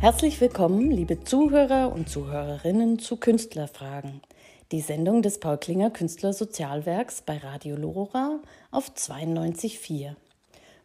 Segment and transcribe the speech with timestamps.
[0.00, 4.22] Herzlich willkommen, liebe Zuhörer und Zuhörerinnen zu Künstlerfragen,
[4.70, 8.38] die Sendung des Paul Klinger Künstlersozialwerks bei Radio Lora
[8.70, 10.14] auf 92.4.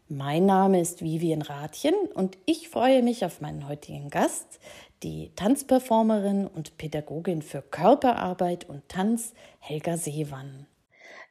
[0.09, 4.59] Mein Name ist Vivian Rathjen und ich freue mich auf meinen heutigen Gast,
[5.03, 10.65] die Tanzperformerin und Pädagogin für Körperarbeit und Tanz Helga Seewann.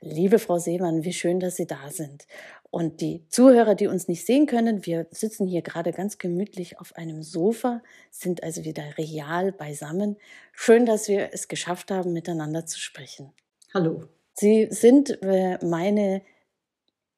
[0.01, 2.27] Liebe Frau Seemann, wie schön, dass Sie da sind.
[2.73, 6.97] Und die Zuhörer, die uns nicht sehen können, wir sitzen hier gerade ganz gemütlich auf
[6.97, 10.17] einem Sofa, sind also wieder real beisammen.
[10.55, 13.31] Schön, dass wir es geschafft haben, miteinander zu sprechen.
[13.75, 14.05] Hallo.
[14.33, 16.23] Sie sind äh, meine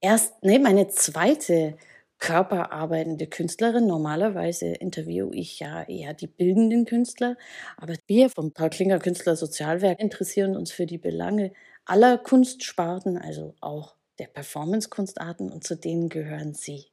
[0.01, 1.77] erst, nee, meine zweite
[2.19, 3.87] körperarbeitende Künstlerin.
[3.87, 7.37] Normalerweise interviewe ich ja eher die bildenden Künstler,
[7.77, 11.53] aber wir vom Paul Klinger Künstler Sozialwerk interessieren uns für die Belange
[11.85, 16.87] aller Kunstsparten, also auch der Performance-Kunstarten und zu denen gehören Sie.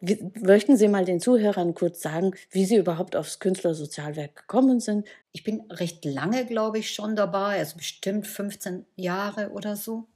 [0.00, 5.06] Möchten Sie mal den Zuhörern kurz sagen, wie Sie überhaupt aufs Künstlersozialwerk gekommen sind?
[5.32, 10.08] Ich bin recht lange, glaube ich, schon dabei, also bestimmt 15 Jahre oder so.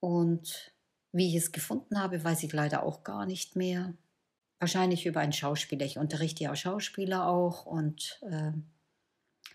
[0.00, 0.72] Und
[1.12, 3.94] wie ich es gefunden habe, weiß ich leider auch gar nicht mehr.
[4.58, 5.86] Wahrscheinlich über einen Schauspieler.
[5.86, 8.52] Ich unterrichte ja Schauspieler auch und äh,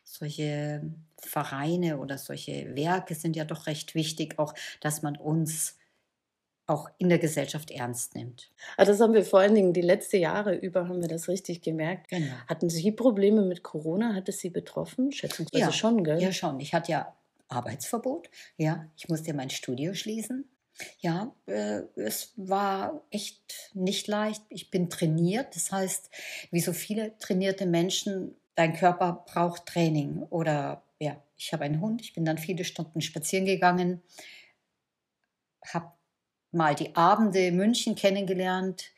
[0.04, 0.82] solche
[1.26, 5.78] Vereine oder solche Werke sind ja doch recht wichtig, auch dass man uns
[6.70, 8.52] auch in der Gesellschaft ernst nimmt.
[8.78, 11.62] Also das haben wir vor allen Dingen die letzten Jahre über, haben wir das richtig
[11.62, 12.10] gemerkt.
[12.10, 12.34] Genau.
[12.48, 14.14] Hatten Sie Probleme mit Corona?
[14.14, 15.12] Hat es Sie betroffen?
[15.12, 16.22] Schätzungsweise ja, schon, gell?
[16.22, 16.60] Ja, schon.
[16.60, 17.16] Ich hatte ja
[17.48, 18.30] Arbeitsverbot.
[18.58, 20.48] Ja, ich musste mein Studio schließen.
[21.00, 24.44] Ja, äh, es war echt nicht leicht.
[24.50, 25.56] Ich bin trainiert.
[25.56, 26.10] Das heißt,
[26.52, 30.24] wie so viele trainierte Menschen dein Körper braucht Training.
[30.30, 30.84] Oder
[31.40, 34.04] ich habe einen Hund, ich bin dann viele Stunden spazieren gegangen,
[35.66, 35.94] habe
[36.52, 38.92] mal die Abende München kennengelernt.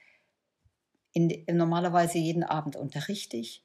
[1.14, 3.64] In, normalerweise jeden Abend unterrichte ich.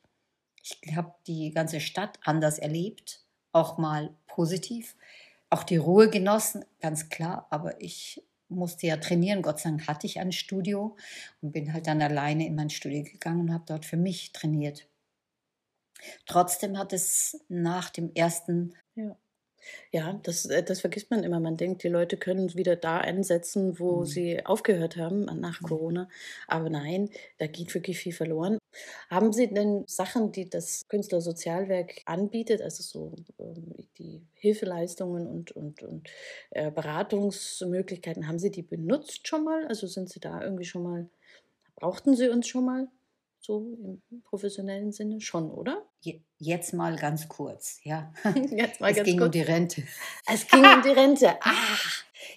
[0.61, 4.97] Ich habe die ganze Stadt anders erlebt, auch mal positiv.
[5.49, 9.43] Auch die Ruhe genossen, ganz klar, aber ich musste ja trainieren.
[9.43, 10.97] Gott sei Dank hatte ich ein Studio
[11.41, 14.89] und bin halt dann alleine in mein Studio gegangen und habe dort für mich trainiert.
[16.27, 19.17] Trotzdem hat es nach dem ersten ja.
[19.93, 21.41] Ja, das, äh, das vergisst man immer.
[21.41, 24.05] Man denkt, die Leute können wieder da einsetzen, wo mhm.
[24.05, 25.67] sie aufgehört haben nach mhm.
[25.67, 26.09] Corona.
[26.47, 28.59] Aber nein, da geht wirklich viel verloren.
[29.09, 35.83] Haben Sie denn Sachen, die das Künstlersozialwerk anbietet, also so ähm, die Hilfeleistungen und, und,
[35.83, 36.11] und
[36.51, 39.67] äh, Beratungsmöglichkeiten, haben Sie die benutzt schon mal?
[39.67, 41.09] Also sind Sie da irgendwie schon mal,
[41.77, 42.89] brauchten Sie uns schon mal?
[43.47, 45.87] So im professionellen Sinne schon, oder?
[46.39, 48.13] Jetzt mal ganz kurz, ja.
[48.51, 49.27] Jetzt mal es ganz ging kurz.
[49.27, 49.83] um die Rente.
[50.27, 51.37] Es ging um die Rente.
[51.41, 51.53] Ah,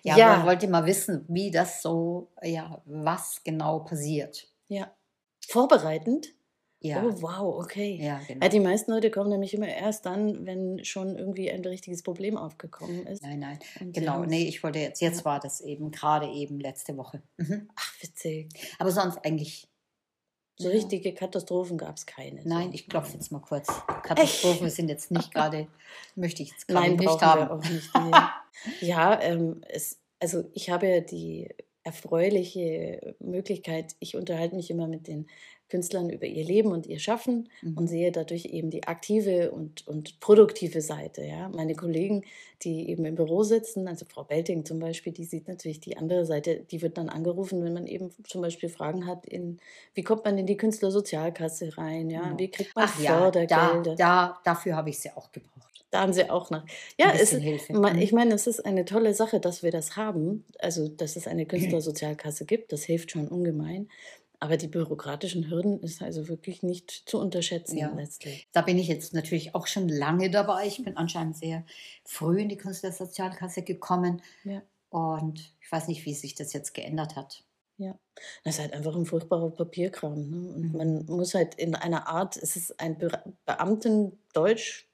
[0.03, 0.37] ja, ja.
[0.37, 4.47] man wollte mal wissen, wie das so, ja, was genau passiert.
[4.67, 4.93] Ja.
[5.47, 6.27] Vorbereitend?
[6.81, 7.03] Ja.
[7.03, 7.97] Oh, wow, okay.
[8.01, 8.43] Ja, genau.
[8.45, 12.37] Ja, die meisten Leute kommen nämlich immer erst dann, wenn schon irgendwie ein richtiges Problem
[12.37, 13.23] aufgekommen ist.
[13.23, 13.59] Nein, nein.
[13.81, 15.25] Und Genau, nee, ich wollte jetzt, jetzt Ja.
[15.25, 17.21] war das eben gerade eben letzte Woche.
[17.37, 17.67] Mhm.
[17.75, 18.49] Ach, witzig.
[18.77, 19.68] Aber sonst eigentlich.
[20.61, 22.41] So richtige Katastrophen gab es keine.
[22.43, 22.73] Nein, so.
[22.73, 23.67] ich klopfe jetzt mal kurz.
[24.03, 25.67] Katastrophen sind jetzt nicht gerade,
[26.15, 27.59] möchte ich jetzt gerade Nein, nicht haben.
[27.59, 27.89] nicht.
[28.81, 28.87] Nee.
[28.89, 31.47] ja, ähm, es, also ich habe ja die
[31.83, 35.29] erfreuliche Möglichkeit, ich unterhalte mich immer mit den
[35.69, 37.77] Künstlern über ihr Leben und ihr Schaffen Mhm.
[37.77, 41.23] und sehe dadurch eben die aktive und, und produktive Seite.
[41.23, 41.49] Ja?
[41.49, 42.23] Meine Kollegen,
[42.63, 46.25] die eben im Büro sitzen, also Frau Belting zum Beispiel, die sieht natürlich die andere
[46.25, 49.59] Seite, die wird dann angerufen, wenn man eben zum Beispiel Fragen hat, in,
[49.93, 52.23] wie kommt man in die Künstlersozialkasse rein, ja?
[52.23, 52.39] Genau.
[52.39, 53.95] wie kriegt man Ach ja, da, Fördergelder.
[53.95, 55.55] da, dafür habe ich sie auch gebraucht.
[55.91, 56.63] Da haben sie auch noch.
[56.99, 57.97] Ja, es, Mhm.
[57.99, 60.45] ich meine, es ist eine tolle Sache, dass wir das haben.
[60.59, 63.89] Also, dass es eine Künstlersozialkasse gibt, das hilft schon ungemein.
[64.41, 67.91] Aber die bürokratischen Hürden ist also wirklich nicht zu unterschätzen Ja.
[67.93, 68.47] letztlich.
[68.53, 70.65] Da bin ich jetzt natürlich auch schon lange dabei.
[70.65, 71.65] Ich bin anscheinend sehr
[72.05, 74.21] früh in die Künstlersozialkasse gekommen.
[74.45, 74.61] Ja.
[74.89, 77.43] Und ich weiß nicht, wie sich das jetzt geändert hat.
[77.77, 77.97] Ja,
[78.43, 80.29] das ist halt einfach ein furchtbarer Papierkram.
[80.29, 80.53] Ne?
[80.53, 80.77] Und Mhm.
[80.77, 83.09] man muss halt in einer Art, es ist ein Be
[83.45, 84.88] Beamtendeutsch,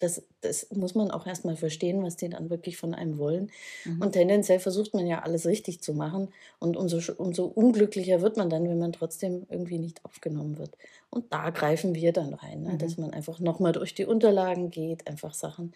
[0.00, 3.50] das, das muss man auch erstmal verstehen, was die dann wirklich von einem wollen.
[3.84, 4.00] Mhm.
[4.02, 6.28] Und tendenziell versucht man ja alles richtig zu machen.
[6.60, 10.76] Und umso, umso unglücklicher wird man dann, wenn man trotzdem irgendwie nicht aufgenommen wird.
[11.10, 12.74] Und da greifen wir dann rein, ne?
[12.74, 12.78] Mhm.
[12.78, 15.72] dass man einfach nochmal durch die Unterlagen geht, einfach Sachen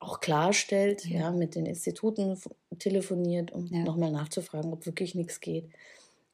[0.00, 1.30] auch klarstellt, ja, Ja.
[1.32, 2.38] mit den Instituten
[2.78, 3.80] telefoniert, um Ja.
[3.82, 5.68] nochmal nachzufragen, ob wirklich nichts geht.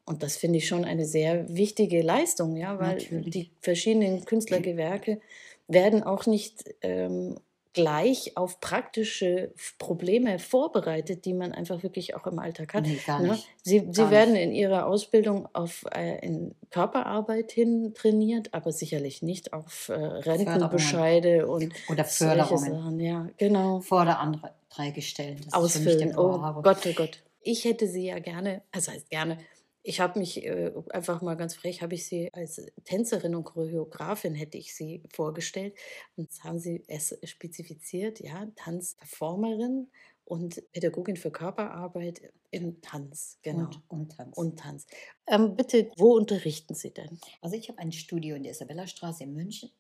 [0.06, 3.30] Und das finde ich schon eine sehr wichtige Leistung, ja, weil Natürlich.
[3.30, 5.20] die verschiedenen Künstlergewerke
[5.68, 7.36] werden auch nicht ähm,
[7.74, 12.84] gleich auf praktische Probleme vorbereitet, die man einfach wirklich auch im Alltag hat.
[12.84, 13.36] Nee, gar Ne?
[13.62, 14.44] Sie, Gar sie werden nicht.
[14.44, 21.48] in ihrer Ausbildung auf äh, in Körperarbeit hin trainiert, aber sicherlich nicht auf äh, Rentenbescheide
[21.48, 22.72] und Oder Förderungen.
[22.72, 23.00] Sachen.
[23.00, 23.80] Ja, genau.
[23.80, 25.40] Vor der Anträge stellen.
[25.44, 26.16] Das Ausfüllen.
[26.16, 27.18] Oh Gott, oh Gott.
[27.40, 29.36] Ich hätte sie ja gerne, also heißt gerne,
[29.86, 34.34] ich habe mich äh, einfach mal ganz frech, habe ich sie als Tänzerin und Choreografin
[34.34, 35.76] hätte ich sie vorgestellt.
[36.16, 39.88] Und jetzt haben sie es spezifiziert, ja, Tanzperformerin
[40.24, 43.66] und Pädagogin für Körperarbeit im Tanz, genau.
[43.66, 44.38] Und, und Tanz.
[44.38, 44.86] Und Tanz.
[45.26, 47.20] Ähm, bitte, wo unterrichten Sie denn?
[47.42, 49.70] Also ich habe ein Studio in der Isabellastraße in München.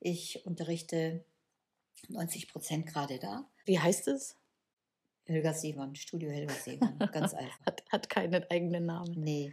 [0.00, 1.24] Ich unterrichte
[2.08, 3.48] 90 Prozent gerade da.
[3.66, 4.36] Wie heißt es?
[5.26, 7.66] Helga Seemann, Studio Helga Seemann, ganz einfach.
[7.66, 9.12] Hat, hat keinen eigenen Namen.
[9.20, 9.52] Nee,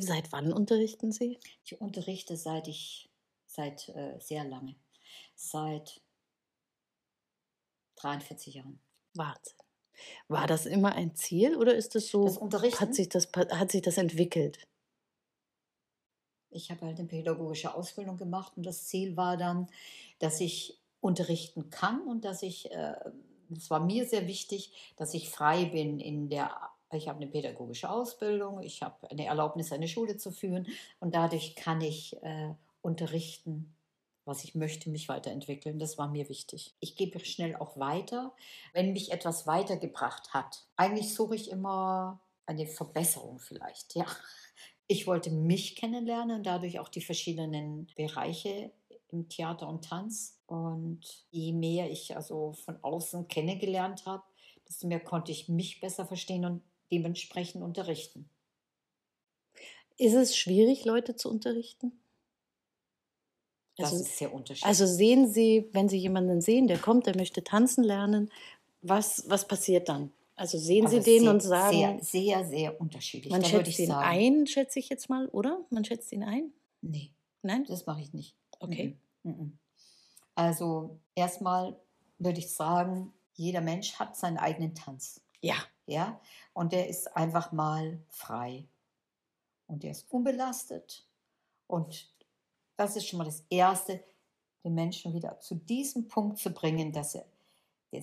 [0.00, 1.38] Seit wann unterrichten Sie?
[1.64, 3.10] ich unterrichte seit ich,
[3.46, 4.76] seit äh, sehr lange,
[5.34, 6.00] seit
[7.96, 8.80] 43 Jahren.
[9.14, 9.54] Wahnsinn.
[10.28, 12.80] War das immer ein Ziel oder ist es so, Das Unterrichten?
[12.80, 14.58] hat sich das, hat sich das entwickelt?
[16.50, 19.68] Ich habe halt eine pädagogische Ausbildung gemacht und das Ziel war dann,
[20.20, 22.94] dass ich unterrichten kann und dass ich, äh,
[23.56, 26.50] es war mir sehr wichtig, dass ich frei bin in der,
[26.92, 30.66] ich habe eine pädagogische Ausbildung, ich habe eine Erlaubnis, eine Schule zu führen
[31.00, 33.74] und dadurch kann ich äh, unterrichten,
[34.24, 35.78] was ich möchte, mich weiterentwickeln.
[35.78, 36.74] Das war mir wichtig.
[36.80, 38.32] Ich gebe schnell auch weiter,
[38.72, 40.66] wenn mich etwas weitergebracht hat.
[40.76, 44.06] Eigentlich suche ich immer eine Verbesserung vielleicht, ja.
[44.86, 48.72] Ich wollte mich kennenlernen und dadurch auch die verschiedenen Bereiche
[49.12, 50.38] im Theater und Tanz.
[50.46, 54.22] Und je mehr ich also von außen kennengelernt habe,
[54.68, 58.28] desto mehr konnte ich mich besser verstehen und dementsprechend unterrichten.
[59.98, 61.92] Ist es schwierig, Leute zu unterrichten?
[63.76, 64.66] Das Also, ist sehr unterschiedlich.
[64.66, 68.30] also sehen Sie, wenn Sie jemanden sehen, der kommt, der möchte tanzen lernen,
[68.82, 70.12] was, was passiert dann?
[70.36, 73.30] Also sehen Sie Also den sehr, und sagen, Sehr, sehr, sehr unterschiedlich.
[73.30, 74.04] man da würde schätzt ich ihn sagen.
[74.08, 75.64] ein, schätze ich jetzt mal, oder?
[75.70, 76.52] Man schätzt ihn ein?
[76.80, 77.64] Nee, Nein?
[77.68, 78.34] das mache ich nicht.
[78.60, 78.96] Okay.
[79.22, 79.32] Mhm.
[79.32, 79.58] Mhm.
[80.34, 81.78] Also erstmal
[82.18, 85.20] würde ich sagen, jeder Mensch hat seinen eigenen Tanz.
[85.40, 85.56] Ja.
[85.90, 86.20] Ja,
[86.52, 88.68] und der ist einfach mal frei.
[89.66, 91.04] Und der ist unbelastet.
[91.66, 92.14] Und
[92.76, 94.00] das ist schon mal das Erste,
[94.62, 97.24] den Menschen wieder zu diesem Punkt zu bringen, dass er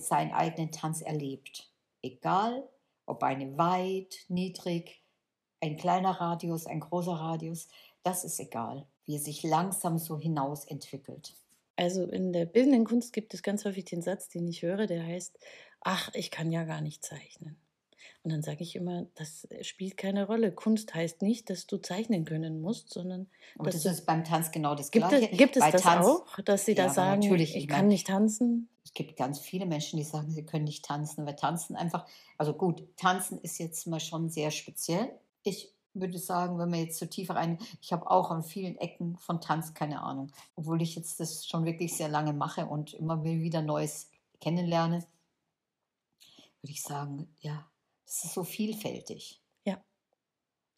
[0.00, 1.72] seinen eigenen Tanz erlebt.
[2.02, 2.68] Egal,
[3.06, 5.02] ob eine weit, niedrig,
[5.62, 7.68] ein kleiner Radius, ein großer Radius,
[8.02, 11.32] das ist egal, wie er sich langsam so hinaus entwickelt.
[11.76, 15.02] Also in der bildenden Kunst gibt es ganz häufig den Satz, den ich höre, der
[15.04, 15.38] heißt,
[15.80, 17.56] ach, ich kann ja gar nicht zeichnen.
[18.22, 20.52] Und dann sage ich immer, das spielt keine Rolle.
[20.52, 24.50] Kunst heißt nicht, dass du zeichnen können musst, sondern Und dass das ist beim Tanz
[24.50, 25.30] genau das gibt, Gleiche.
[25.32, 27.62] es, gibt es Bei das Tanz- auch, dass sie Ja, da aber sagen, natürlich, ich
[27.62, 28.68] ich kann mein- nicht tanzen?
[28.84, 31.24] Es gibt ganz viele Menschen, die sagen, sie können nicht tanzen.
[31.26, 32.06] Wir tanzen einfach.
[32.36, 35.10] Also gut, tanzen ist jetzt mal schon sehr speziell.
[35.44, 39.16] Ich würde sagen, wenn wir jetzt so tiefer rein, ich habe auch an vielen Ecken
[39.18, 40.32] von Tanz keine Ahnung.
[40.56, 45.06] Obwohl ich jetzt das schon wirklich sehr lange mache und immer wieder Neues kennenlerne,
[46.62, 47.68] würde ich sagen, ja,
[48.04, 49.40] das ist so vielfältig.
[49.64, 49.82] Ja.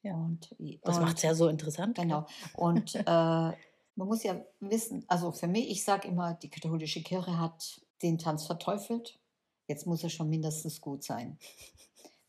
[0.02, 0.14] Ja.
[0.14, 1.96] Und, Das macht es ja so interessant.
[1.96, 2.26] Genau.
[2.54, 7.38] Und äh, man muss ja wissen, also für mich, ich sage immer, die katholische Kirche
[7.38, 9.18] hat den Tanz verteufelt.
[9.68, 11.38] Jetzt muss er schon mindestens gut sein,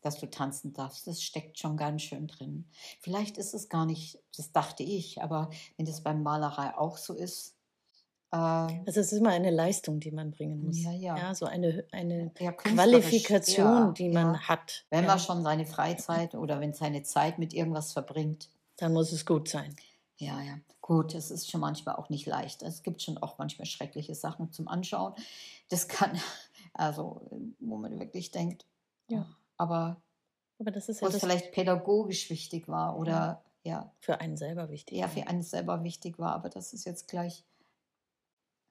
[0.02, 1.06] dass du tanzen darfst.
[1.06, 2.66] Das steckt schon ganz schön drin.
[3.00, 7.14] Vielleicht ist es gar nicht, das dachte ich, aber wenn das beim Malerei auch so
[7.14, 7.56] ist,
[8.32, 10.82] äh, Also es ist immer eine Leistung, die man bringen muss.
[10.82, 11.34] Ja, ja.
[11.34, 14.40] so eine, eine ja, Qualifikation, ja, die man ja.
[14.40, 14.84] hat.
[14.90, 19.12] Wenn ja, man schon seine Freizeit oder wenn seine Zeit mit irgendwas verbringt, dann muss
[19.12, 19.76] es gut sein.
[20.16, 20.58] Ja, ja.
[20.80, 22.62] Gut, das ist schon manchmal auch nicht leicht.
[22.62, 25.14] Es gibt schon auch manchmal schreckliche Sachen zum Anschauen.
[25.68, 26.18] Das kann,
[26.74, 27.20] also,
[27.60, 28.66] wo man wirklich denkt,
[29.08, 29.26] Ja.
[29.62, 30.02] Aber
[30.58, 34.36] Aber das ist wo ja es das vielleicht pädagogisch wichtig war oder ja, für einen
[34.38, 34.98] selber wichtig.
[34.98, 37.44] ja, für einen selber wichtig war, aber das ist jetzt gleich,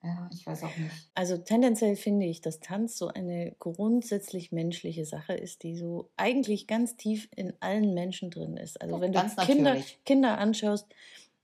[0.02, 1.10] ja, ich weiß auch nicht.
[1.14, 6.66] Also tendenziell finde ich, dass Tanz so eine grundsätzlich menschliche Sache ist, die so eigentlich
[6.66, 8.80] ganz tief in allen Menschen drin ist.
[8.80, 9.98] Also Ja, wenn du Kinder, natürlich.
[10.06, 10.88] Kinder anschaust,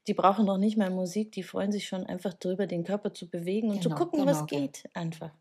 [0.07, 3.29] die brauchen noch nicht mal Musik, die freuen sich schon einfach drüber, den Körper zu
[3.29, 4.47] bewegen und Genau, zu gucken, genau, was genau.
[4.47, 5.33] geht einfach.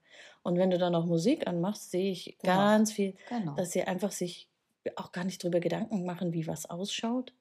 [0.44, 2.56] Und wenn du dann noch Musik anmachst, sehe ich Genau.
[2.56, 3.56] ganz viel, Genau.
[3.56, 4.50] dass sie einfach sich
[4.96, 7.34] auch gar nicht drüber Gedanken machen, wie was ausschaut.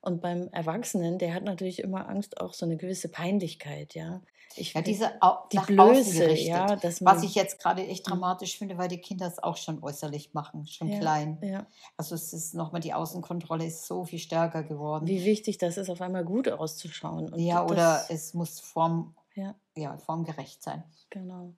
[0.00, 4.20] Und beim Erwachsenen, der hat natürlich immer Angst, auch so eine gewisse Peinlichkeit, ja.
[4.54, 5.12] Ich, Ja, diese
[5.50, 9.26] die Blöße, ja, dass man, Was ich jetzt gerade echt dramatisch finde, weil die Kinder
[9.26, 11.38] es auch schon äußerlich machen, schon Ja, klein.
[11.42, 15.06] ja, Also es ist nochmal, die Außenkontrolle ist so viel stärker geworden.
[15.06, 17.32] wie wichtig das ist, auf einmal gut auszuschauen.
[17.38, 19.54] Ja, oder es muss form, Ja.
[19.74, 20.84] ja, formgerecht sein.
[21.10, 21.54] genau.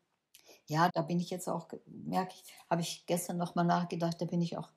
[0.68, 4.40] Ja, da bin ich jetzt auch, merke ich, habe ich gestern nochmal nachgedacht, da bin
[4.42, 4.70] ich auch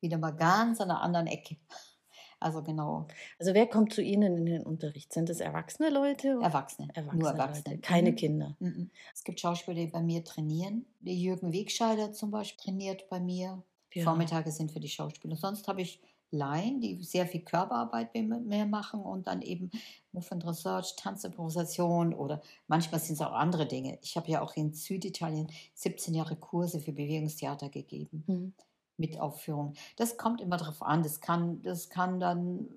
[0.00, 1.56] wieder mal ganz an einer anderen Ecke.
[2.40, 5.12] Also genau, Also wer kommt zu Ihnen in den Unterricht?
[5.12, 6.36] Sind es erwachsene Leute?
[6.40, 7.76] Erwachsene, Erwachsene nur Erwachsene.
[7.76, 8.14] Leute, keine Mhm.
[8.14, 8.56] Kinder.
[8.58, 8.90] Mhm.
[9.14, 10.86] Es gibt Schauspieler, die bei mir trainieren.
[11.00, 13.62] Der Jürgen Wegscheider zum Beispiel trainiert bei mir.
[13.94, 14.04] Ja.
[14.04, 15.36] Vormittage sind für die Schauspieler.
[15.36, 16.02] Sonst habe ich
[16.34, 19.70] Laien, die sehr viel Körperarbeit mir machen und dann eben
[20.12, 23.98] Movement Research, Tanzimprovisation oder manchmal sind es auch andere Dinge.
[24.02, 28.52] Ich habe ja auch in Süditalien 17 Jahre Kurse für Bewegungstheater gegeben Mhm.
[28.96, 29.74] mit Aufführung.
[29.96, 31.02] Das kommt immer darauf an.
[31.02, 32.68] Das kann, das kann dann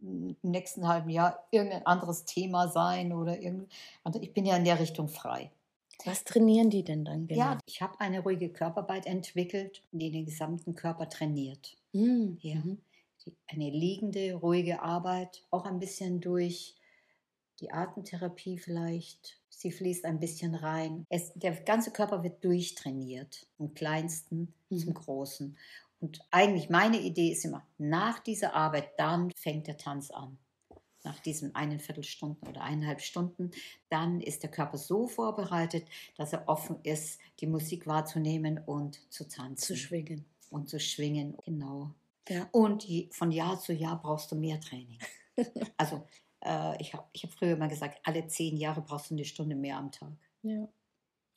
[0.00, 3.72] im nächsten halben Jahr irgendein anderes Thema sein oder irgend.
[4.04, 5.50] Also ich bin ja in der Richtung frei.
[6.04, 7.40] Was trainieren die denn dann genau?
[7.40, 11.76] Ja, ich habe eine ruhige Körperarbeit entwickelt, die den gesamten Körper trainiert.
[11.96, 12.38] Mhm.
[12.42, 12.56] Ja.
[12.56, 12.82] Mhm.
[13.48, 16.76] Eine liegende, ruhige Arbeit, auch ein bisschen durch
[17.60, 19.40] die Atemtherapie vielleicht.
[19.48, 21.06] Sie fließt ein bisschen rein.
[21.08, 24.94] Es, der ganze Körper wird durchtrainiert, vom kleinsten zum Mhm.
[24.94, 25.56] großen.
[26.00, 30.38] Und eigentlich meine Idee ist immer, nach dieser Arbeit, dann fängt der Tanz an.
[31.04, 33.52] Nach diesen einen Viertelstunden oder eineinhalb Stunden,
[33.90, 39.28] dann ist der Körper so vorbereitet, dass er offen ist, die Musik wahrzunehmen und zu
[39.28, 40.26] tanzen Zu schwingen.
[40.50, 41.36] Und zu schwingen.
[41.44, 41.94] Genau.
[42.28, 42.48] Ja.
[42.52, 44.98] Und von Jahr zu Jahr brauchst du mehr Training.
[45.76, 46.06] also
[46.44, 49.54] äh, ich habe ich hab früher mal gesagt, alle zehn Jahre brauchst du eine Stunde
[49.56, 50.12] mehr am Tag.
[50.42, 50.68] Ja.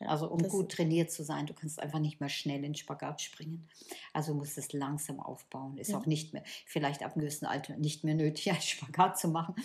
[0.02, 2.76] Also um das- gut trainiert zu sein, du kannst einfach nicht mehr schnell in den
[2.76, 3.68] Spagat springen.
[4.14, 5.78] Also musst es langsam aufbauen.
[5.78, 5.98] Ist Ja.
[6.00, 9.56] auch nicht mehr, vielleicht ab einem gewissen Alter nicht mehr nötig, einen Spagat zu machen.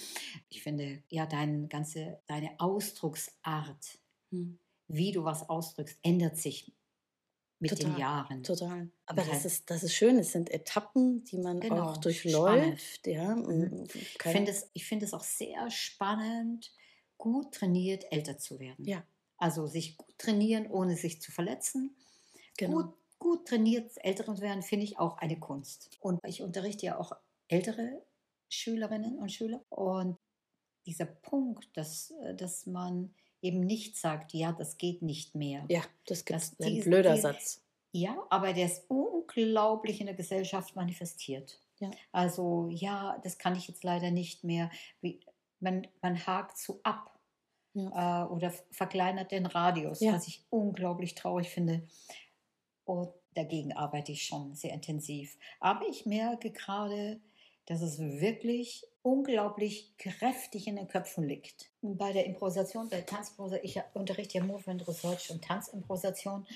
[0.48, 3.98] Ich finde, ja, dein ganze, deine Ausdrucksart,
[4.30, 4.58] Mhm.
[4.88, 6.72] wie du was ausdrückst, ändert sich
[7.60, 8.42] mit den Total, Jahren.
[8.42, 8.90] Total.
[9.06, 10.18] Aber das halt- ist, das ist schön.
[10.18, 13.06] Es sind Etappen, die man Genau, auch durchläuft.
[13.06, 13.34] Ja.
[13.36, 13.84] Mhm.
[13.94, 16.72] Ich Ich finde es, ich finde es auch sehr spannend,
[17.18, 18.84] gut trainiert älter zu werden.
[18.86, 19.04] Ja.
[19.36, 21.94] Also sich gut trainieren, ohne sich zu verletzen.
[22.56, 22.76] Genau.
[22.82, 25.90] Gut, gut trainiert älter zu werden, finde ich auch eine Kunst.
[26.00, 27.12] Und ich unterrichte ja auch
[27.48, 28.02] ältere
[28.48, 29.62] Schülerinnen und Schüler.
[29.68, 30.16] Und
[30.86, 35.66] dieser Punkt, dass, äh, dass man eben nicht sagt, ja, das geht nicht mehr.
[35.68, 37.60] Ja, das Das- ein blöder dies- Satz.
[37.96, 41.60] Ja, aber der ist unglaublich in der Gesellschaft manifestiert.
[41.78, 41.90] Ja.
[42.10, 44.68] Also ja, das kann ich jetzt leider nicht mehr.
[45.00, 45.20] Wie,
[45.60, 47.16] man, man hakt so ab
[47.74, 48.24] Ja.
[48.24, 50.12] äh, oder verkleinert den Radius, Ja.
[50.12, 51.86] was ich unglaublich traurig finde.
[52.84, 55.38] Und dagegen arbeite ich schon sehr intensiv.
[55.60, 57.20] Aber ich merke gerade,
[57.66, 61.70] dass es wirklich unglaublich kräftig in den Köpfen liegt.
[61.80, 66.46] Bei der Improvisation, bei der Tanzimprovisation, ich unterrichte ja Movement Research und Tanzimprovisation.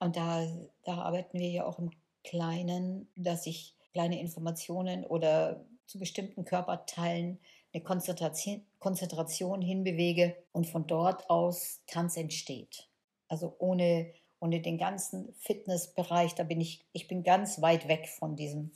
[0.00, 0.46] Und da,
[0.84, 1.90] da arbeiten wir ja auch im
[2.24, 7.38] Kleinen, dass ich kleine Informationen oder zu bestimmten Körperteilen
[7.72, 12.88] eine Konzentration, Konzentration hinbewege und von dort aus Tanz entsteht.
[13.28, 18.36] Also ohne, ohne den ganzen Fitnessbereich, da bin ich, ich bin ganz weit weg von
[18.36, 18.72] diesem.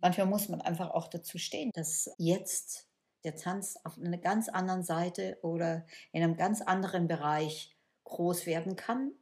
[0.00, 2.86] Manchmal muss man einfach auch dazu stehen, dass jetzt
[3.24, 8.76] der Tanz auf einer ganz anderen Seite oder in einem ganz anderen Bereich groß werden
[8.76, 9.12] kann,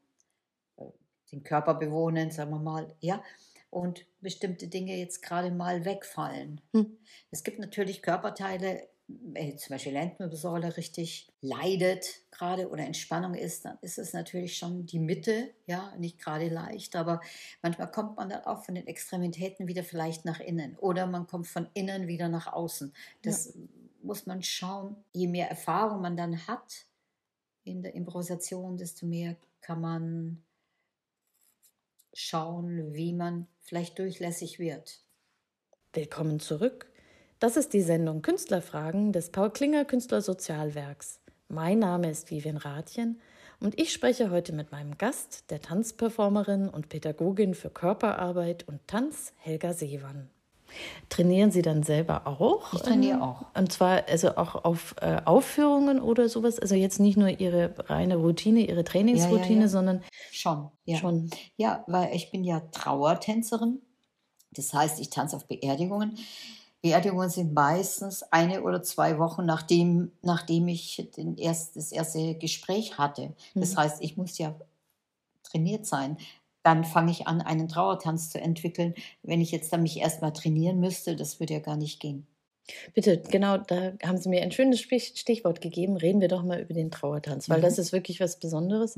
[1.34, 3.22] den Körper bewohnen, sagen wir mal, ja,
[3.70, 6.60] und bestimmte Dinge jetzt gerade mal wegfallen.
[6.72, 6.96] Hm.
[7.30, 13.76] Es gibt natürlich Körperteile, wenn zum Beispiel Lendenwirbelsäule richtig leidet gerade oder Entspannung ist, dann
[13.82, 17.20] ist es natürlich schon die Mitte, ja, nicht gerade leicht, aber
[17.60, 21.46] manchmal kommt man dann auch von den Extremitäten wieder vielleicht nach innen oder man kommt
[21.46, 22.94] von innen wieder nach außen.
[23.22, 23.52] Das
[24.02, 24.96] muss man schauen.
[25.12, 26.86] Je mehr Erfahrung man dann hat
[27.64, 30.42] in der Improvisation, desto mehr kann man
[32.14, 35.00] schauen, wie man vielleicht durchlässig wird.
[35.92, 36.86] Willkommen zurück.
[37.40, 41.20] Das ist die Sendung Künstlerfragen des Paul Klinger Künstlersozialwerks.
[41.48, 43.20] Mein Name ist Vivian Rathjen
[43.60, 49.34] und ich spreche heute mit meinem Gast, der Tanzperformerin und Pädagogin für Körperarbeit und Tanz,
[49.36, 50.30] Helga Seewann.
[51.08, 52.74] Trainieren Sie dann selber auch?
[52.74, 53.44] Ich trainiere Ähm, auch.
[53.54, 56.58] Und zwar also auch auf äh, Aufführungen oder sowas?
[56.58, 59.68] Also jetzt nicht nur Ihre reine Routine, Ihre Trainingsroutine, ja.
[59.68, 60.98] sondern Schon, ja.
[60.98, 61.30] schon.
[61.56, 63.82] Ja, weil ich bin ja Trauertänzerin.
[64.52, 66.18] Das heißt, ich tanze auf Beerdigungen.
[66.82, 73.34] Beerdigungen sind meistens eine oder zwei Wochen, nachdem, nachdem ich erst, das erste Gespräch hatte.
[73.58, 73.78] Das Mhm.
[73.78, 74.54] heißt, ich muss ja
[75.44, 76.18] trainiert sein.
[76.64, 78.94] Dann fange ich an, einen Trauertanz zu entwickeln.
[79.22, 82.26] Wenn ich jetzt dann mich erstmal trainieren müsste, das würde ja gar nicht gehen.
[82.94, 85.98] Bitte, genau, da haben Sie mir ein schönes Stich- Stichwort gegeben.
[85.98, 87.62] Reden wir doch mal über den Trauertanz, weil Mhm.
[87.62, 88.96] das ist wirklich was Besonderes.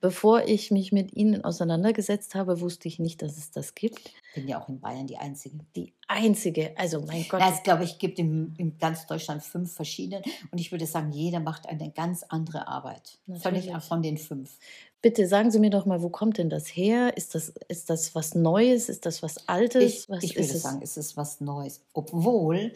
[0.00, 4.12] Bevor ich mich mit Ihnen auseinandergesetzt habe, wusste ich nicht, dass es das gibt.
[4.34, 5.58] Bin ja auch in Bayern die Einzige.
[5.74, 10.22] Die einzige, also mein Gott, es glaube ich gibt in, in ganz Deutschland fünf verschiedene
[10.50, 13.18] und ich würde sagen, jeder macht eine ganz andere Arbeit.
[13.26, 13.74] Völlig Natürlich.
[13.74, 14.58] ab von den fünf.
[15.02, 17.16] bitte sagen Sie mir doch mal, wo kommt denn das her?
[17.16, 18.88] Ist das, ist das was Neues?
[18.88, 20.04] Ist das was Altes?
[20.04, 20.62] Ich, was ich ist würde es?
[20.62, 21.82] sagen, es ist was Neues.
[21.92, 22.72] Obwohl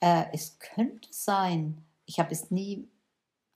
[0.00, 2.86] äh, es könnte sein, ich habe es nie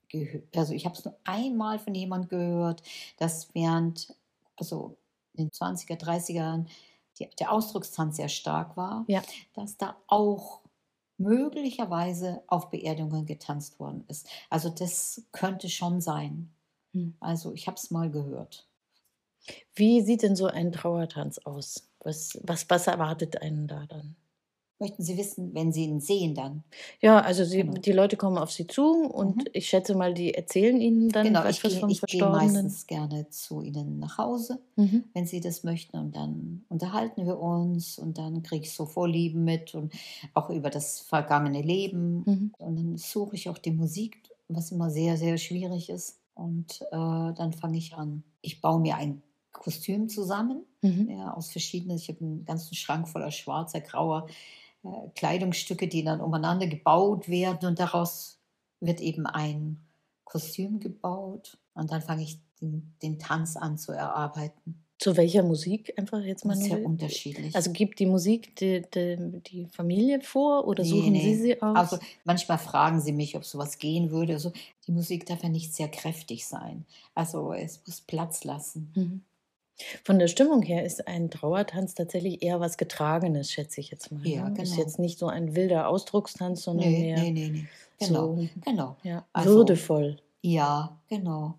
[0.08, 2.82] gehört, also ich habe es nur einmal von jemandem gehört,
[3.18, 4.14] dass während,
[4.56, 4.96] also
[5.34, 6.68] in den 20er, 30er Jahren
[7.18, 9.22] die, der Ausdruckstanz sehr stark war, Ja.
[9.54, 10.60] dass da auch
[11.18, 14.28] möglicherweise auf Beerdigungen getanzt worden ist.
[14.50, 16.50] Also das könnte schon sein.
[16.92, 17.16] Hm.
[17.20, 18.66] Also ich habe es mal gehört.
[19.74, 21.88] Wie sieht denn so ein Trauertanz aus?
[22.00, 24.14] Was, was, was erwartet einen da dann?
[24.80, 26.64] Möchten Sie wissen, wenn Sie ihn sehen dann?
[27.00, 27.74] Ja, also sie, Genau.
[27.80, 29.48] die Leute kommen auf Sie zu und Mhm.
[29.52, 32.26] ich schätze mal, die erzählen Ihnen dann Genau, etwas ich gehe vom ich gehe Verstorbenen.
[32.26, 35.10] meistens gerne zu Ihnen nach Hause, Mhm.
[35.14, 35.96] wenn Sie das möchten.
[35.98, 39.92] Und dann unterhalten wir uns und dann kriege ich so Vorlieben mit und
[40.34, 42.26] auch über das vergangene Leben.
[42.26, 42.52] Mhm.
[42.58, 46.20] Und dann suche ich auch die Musik, was immer sehr, sehr schwierig ist.
[46.34, 48.22] Und äh, dann fange ich an.
[48.40, 51.08] Ich baue mir ein Kostüm zusammen, Mhm.
[51.08, 51.96] ja, aus verschiedenen.
[51.96, 54.28] Ich habe einen ganzen Schrank voller schwarzer, grauer
[54.84, 58.38] äh, Kleidungsstücke, die dann umeinander gebaut werden und daraus
[58.80, 59.80] wird eben ein
[60.24, 64.84] Kostüm gebaut und dann fange ich den, den Tanz an zu erarbeiten.
[64.98, 67.54] Zu welcher Musik einfach jetzt mal sehr unterschiedlich.
[67.54, 71.22] Also gibt die Musik die, die, die Familie vor oder Nee, suchen nee.
[71.22, 71.76] Sie sie aus?
[71.76, 74.32] Also manchmal fragen sie mich, ob sowas gehen würde.
[74.34, 74.52] Also
[74.86, 76.84] die Musik darf ja nicht sehr kräftig sein.
[77.14, 78.92] Also es muss Platz lassen.
[78.96, 79.22] Mhm.
[80.04, 84.26] Von der Stimmung her ist ein Trauertanz tatsächlich eher was Getragenes, schätze ich jetzt mal.
[84.26, 84.62] Ja, ne?
[84.62, 84.82] Ist genau.
[84.82, 87.66] jetzt nicht so ein wilder Ausdruckstanz, sondern Nee, mehr nee, nee, nee.
[88.00, 88.96] Genau, so genau.
[89.02, 90.18] ja, Also- würdevoll.
[90.42, 91.54] Ja, genau.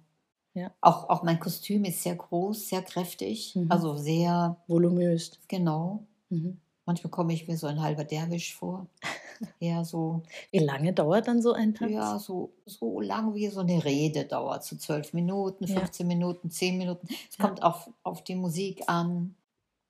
[0.53, 0.71] Ja.
[0.81, 3.55] Auch, auch mein Kostüm ist sehr groß, sehr kräftig.
[3.55, 3.71] Mhm.
[3.71, 5.31] Also sehr, Voluminös.
[5.47, 6.03] genau.
[6.29, 6.57] Mhm.
[6.85, 8.87] Manchmal komme ich mir so ein halber Derwisch vor.
[9.59, 11.91] Ja, so, Wie lange dauert dann so ein Tanz?
[11.91, 14.63] ja, so, so lang wie so eine Rede dauert.
[14.63, 15.79] So zwölf Minuten, Ja.
[15.79, 17.07] 15 Minuten, 10 Minuten.
[17.29, 17.45] Es Ja.
[17.45, 19.35] kommt auf, auf die Musik an.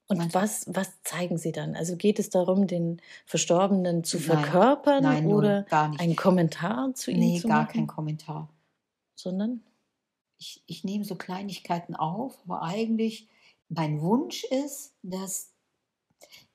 [0.08, 1.76] Und manchmal- was, was zeigen Sie dann?
[1.76, 4.26] Also geht es darum, den Verstorbenen zu Nein.
[4.26, 6.00] verkörpern Nein, null, oder gar nicht.
[6.00, 7.74] einen Kommentar zu ihm nee, zu gar machen?
[7.74, 8.50] kein Kommentar.
[9.16, 9.62] Sondern?
[10.40, 13.28] Ich, ich nehme so Kleinigkeiten auf, aber eigentlich
[13.68, 15.49] mein Wunsch ist, dass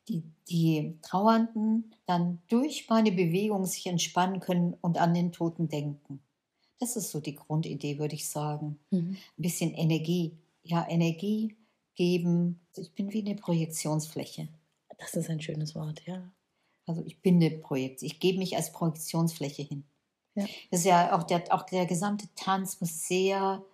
[0.08, 6.20] die, die Trauernden dann durch meine Bewegung sich entspannen können und an den Toten denken.
[6.78, 8.78] Das ist so die Grundidee, würde ich sagen.
[8.90, 9.16] Mhm.
[9.38, 10.36] Ein bisschen Energie.
[10.62, 11.56] Ja, Energie
[11.94, 12.60] geben.
[12.70, 14.48] Also ich bin wie eine Projektionsfläche.
[14.98, 16.30] Das ist ein schönes Wort, ja.
[16.86, 18.06] Also ich bin eine Projektion.
[18.06, 19.84] Ich gebe mich als Projektionsfläche hin.
[20.34, 20.44] Ja.
[20.70, 23.64] Das ist ja auch der, auch der gesamte Tanz muss sehr,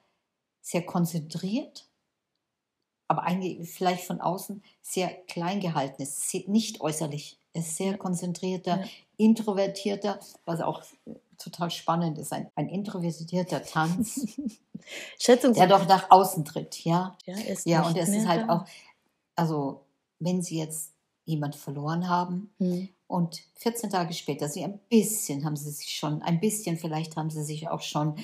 [0.61, 1.90] sehr konzentriert,
[3.11, 6.33] aber eigentlich vielleicht von außen sehr klein gehalten ist.
[6.47, 7.39] Nicht äußerlich.
[7.53, 8.85] Es ist sehr konzentrierter, Ja.
[9.17, 10.83] introvertierter, was auch
[11.37, 12.33] total spannend ist.
[12.33, 14.27] Ein, ein introvertierter Tanz,
[15.57, 17.17] der doch nach außen tritt, ja.
[17.27, 18.55] ja, er Ja, und es ist halt da.
[18.61, 18.65] auch,
[19.35, 19.81] also
[20.21, 20.93] wenn Sie jetzt
[21.25, 22.89] jemand verloren haben, Mhm.
[23.09, 27.31] und 14 Tage später, sie ein bisschen haben sie sich schon, ein bisschen vielleicht haben
[27.31, 28.15] sie sich auch schon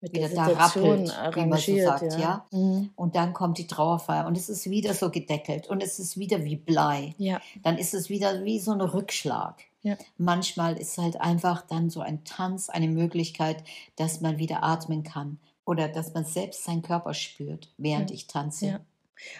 [0.00, 2.18] Mit wieder der da rappelt, wie man so sagt, ja.
[2.18, 2.46] ja.
[2.52, 2.90] Mhm.
[2.96, 6.44] Und dann kommt die Trauerfeier und es ist wieder so gedeckelt und es ist wieder
[6.44, 7.14] wie Blei.
[7.18, 9.62] Ja, Dann ist es wieder wie so ein Rückschlag.
[9.82, 9.96] Ja.
[10.18, 13.64] Manchmal ist halt einfach dann so ein Tanz eine Möglichkeit,
[13.96, 18.80] dass man wieder atmen kann oder dass man selbst seinen Körper spürt, während ich tanze.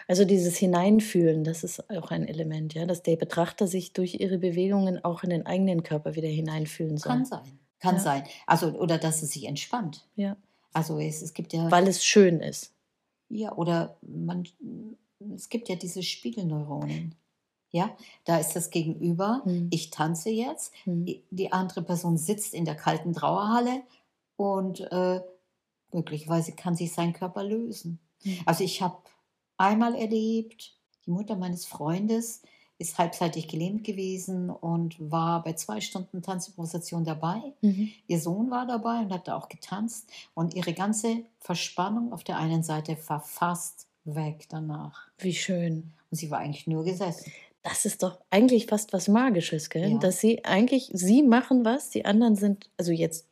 [0.08, 4.38] Also dieses Hineinfühlen, das ist auch ein Element, ja, dass der Betrachter sich durch ihre
[4.38, 7.12] Bewegungen auch in den eigenen Körper wieder hineinfühlen soll.
[7.12, 8.00] Kann sein, kann Ja.
[8.00, 8.22] sein.
[8.46, 10.06] Also oder dass es sich entspannt.
[10.16, 10.36] Ja.
[10.76, 12.74] Also es, es gibt ja Weil es schön ist.
[13.30, 14.46] Ja, oder man,
[15.34, 17.14] es gibt ja diese Spiegelneuronen.
[17.70, 19.40] Ja, da ist das Gegenüber.
[19.46, 19.68] Mhm.
[19.70, 20.74] Ich tanze jetzt.
[20.84, 21.22] Mhm.
[21.30, 23.84] Die andere Person sitzt in der kalten Trauerhalle
[24.36, 25.22] und äh,
[25.92, 27.98] möglicherweise kann sich sein Körper lösen.
[28.22, 28.40] Mhm.
[28.44, 28.98] Also ich habe
[29.56, 32.42] einmal erlebt, die Mutter meines Freundes
[32.78, 37.40] ist halbseitig gelähmt gewesen und war bei zwei Stunden Tanzimprovisation dabei.
[37.62, 37.90] Mhm.
[38.06, 42.36] Ihr Sohn war dabei und hat da auch getanzt und ihre ganze Verspannung auf der
[42.38, 45.08] einen Seite war fast weg danach.
[45.18, 45.92] Wie schön.
[46.10, 47.32] Und sie war eigentlich nur gesessen.
[47.62, 49.92] Das ist doch eigentlich fast was Magisches, gell?
[49.92, 49.98] Ja.
[49.98, 53.26] Dass sie eigentlich, sie machen was, die anderen sind, also jetzt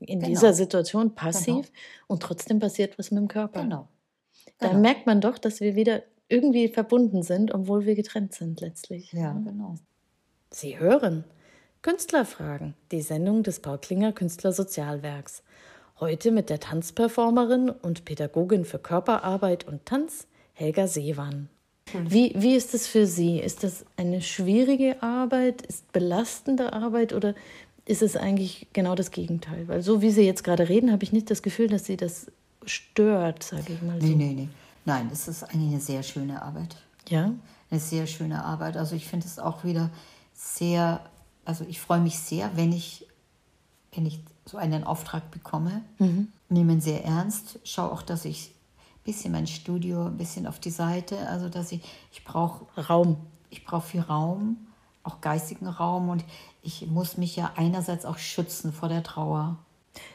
[0.00, 0.26] in Genau.
[0.28, 1.70] dieser Situation passiv
[2.08, 3.62] und trotzdem passiert was mit dem Körper.
[3.62, 3.86] Genau.
[4.58, 4.80] Da Genau.
[4.80, 9.12] merkt man doch, dass wir wieder irgendwie verbunden sind, obwohl wir getrennt sind letztlich.
[9.12, 9.76] Ja, genau.
[10.50, 11.24] Sie hören
[11.82, 15.42] Künstlerfragen, die Sendung des Paul Klinger Künstlersozialwerks.
[16.00, 21.48] Heute mit der Tanzperformerin und Pädagogin für Körperarbeit und Tanz, Helga Seewan.
[21.92, 23.38] Wie, wie ist es für Sie?
[23.38, 25.62] Ist das eine schwierige Arbeit?
[25.62, 27.34] Ist belastende Arbeit oder
[27.86, 29.66] ist es eigentlich genau das Gegenteil?
[29.68, 32.30] Weil so wie Sie jetzt gerade reden, habe ich nicht das Gefühl, dass Sie das
[32.66, 34.06] stört, sage ich mal so.
[34.06, 34.48] Nee, nee, nee.
[34.88, 36.76] Nein, es ist eigentlich eine sehr schöne Arbeit.
[37.08, 37.30] Ja?
[37.70, 38.76] Eine sehr schöne Arbeit.
[38.76, 39.90] Also ich finde es auch wieder
[40.34, 41.00] sehr,
[41.44, 43.06] also ich freue mich sehr, wenn ich,
[43.94, 45.82] wenn ich so einen Auftrag bekomme.
[46.48, 47.58] Nehme ihn sehr ernst.
[47.64, 51.70] Schaue auch, dass ich ein bisschen mein Studio ein bisschen auf die Seite, also dass
[51.72, 53.18] ich, ich brauche Raum.
[53.50, 54.56] ich brauche viel Raum,
[55.02, 56.24] auch geistigen Raum und
[56.62, 59.56] ich muss mich ja einerseits auch schützen vor der Trauer.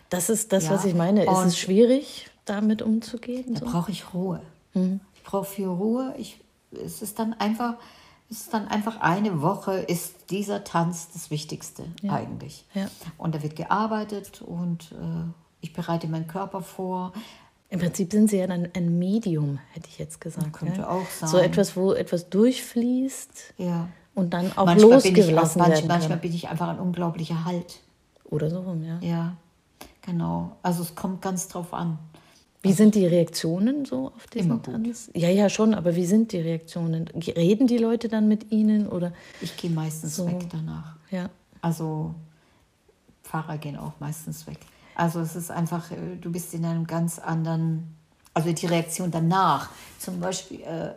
[0.10, 1.24] Das ist das, Ja, was ich meine.
[1.24, 3.54] Ist und- es schwierig, damit umzugehen?
[3.54, 3.66] Da So?
[3.68, 4.42] brauche ich Ruhe.
[4.74, 6.14] Ich brauche viel Ruhe.
[6.18, 6.40] Ich,
[6.72, 7.76] es ist dann einfach,
[8.30, 12.66] es ist dann einfach eine Woche ist dieser Tanz das Wichtigste eigentlich.
[12.74, 12.88] Ja.
[13.18, 15.32] Und da wird gearbeitet und äh,
[15.62, 17.14] ich bereite meinen Körper vor.
[17.70, 20.54] Im Prinzip sind sie ja dann ein Medium, hätte ich jetzt gesagt.
[20.54, 20.90] Könnte ja?
[20.90, 21.30] auch sein.
[21.30, 23.88] So etwas, wo etwas durchfließt Ja.
[24.14, 27.46] und dann auch manchmal bin ich auch, losgelassen manch, manchmal bin ich einfach ein unglaublicher
[27.46, 27.80] Halt.
[28.26, 28.98] Oder so rum, ja.
[29.02, 29.34] Ja,
[30.02, 30.58] genau.
[30.62, 31.98] Also es kommt ganz drauf an.
[32.64, 34.74] Wie sind die Reaktionen so auf diesen Immer gut.
[34.74, 35.12] Tanz?
[35.14, 37.08] Ja, ja, schon, aber wie sind die Reaktionen?
[37.10, 40.26] Reden die Leute dann mit ihnen oder Ich gehe meistens So.
[40.28, 40.96] weg danach.
[41.12, 41.30] ja?
[41.62, 42.16] Also
[43.24, 44.60] Pfarrer gehen auch meistens weg.
[44.96, 47.96] Also es ist einfach, äh, du bist in einem ganz anderen,
[48.34, 50.94] also die Reaktion danach, zum Beispiel äh, äh,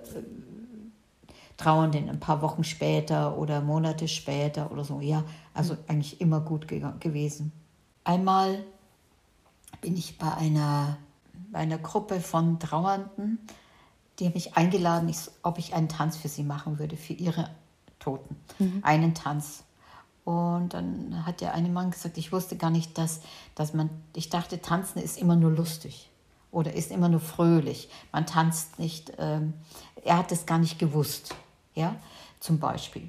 [1.56, 5.24] Trauernden ein paar Wochen später oder Monate später oder so, ja,
[5.54, 7.50] also eigentlich immer gut ge gewesen.
[8.04, 8.62] Einmal
[9.80, 10.98] bin ich bei einer,
[11.52, 13.38] einer Gruppe von Trauernden,
[14.18, 17.50] die haben mich eingeladen, ich, ob ich einen Tanz für sie machen würde, für ihre
[17.98, 18.36] Toten.
[18.82, 19.64] Einen Tanz.
[20.24, 23.20] Und dann hat der eine Mann gesagt, ich wusste gar nicht, dass,
[23.54, 26.10] dass man, ich dachte, tanzen ist immer nur lustig
[26.50, 27.88] oder ist immer nur fröhlich.
[28.10, 29.54] Man tanzt nicht, ähm,
[30.04, 31.34] er hat es gar nicht gewusst,
[31.74, 31.94] ja,
[32.40, 33.08] zum Beispiel.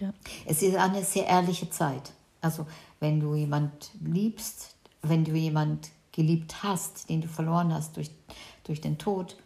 [0.00, 0.12] ja.
[0.46, 2.12] Es ist eine sehr ehrliche Zeit.
[2.40, 2.66] Also
[3.00, 8.10] wenn du jemand liebst, wenn du jemand geliebt hast, den du verloren hast durch,
[8.64, 9.38] durch den Tod,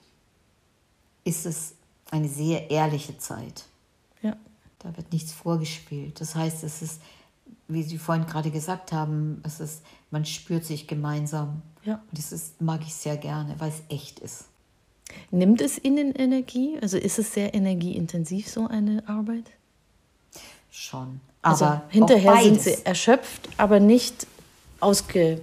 [1.23, 1.75] ist es
[2.11, 3.65] eine sehr ehrliche Zeit.
[4.23, 4.37] ja.
[4.81, 6.21] Da wird nichts vorgespielt.
[6.21, 7.01] Das heißt, es ist,
[7.69, 11.63] wie Sie vorhin gerade gesagt haben, es ist, man spürt sich gemeinsam.
[11.85, 11.95] Ja.
[11.95, 14.45] Und das ist, mag ich sehr gerne, weil es echt ist.
[15.31, 16.77] Nimmt es Ihnen Energie?
[16.83, 19.47] Also ist es sehr energieintensiv, so eine Arbeit?
[20.71, 21.21] Schon.
[21.41, 22.61] Also Aber hinterher auch sind.
[22.61, 24.27] Sie erschöpft, aber nicht
[24.81, 25.41] ausge,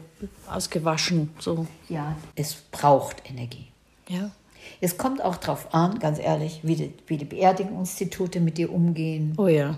[0.50, 1.30] ausgewaschen.
[1.40, 1.68] So.
[1.90, 3.68] Ja, es braucht Energie.
[4.08, 4.32] Ja.
[4.80, 9.34] Es kommt auch darauf an, ganz ehrlich, wie die, wie die Beerdigungsinstitute mit dir umgehen,
[9.38, 9.78] Oh ja.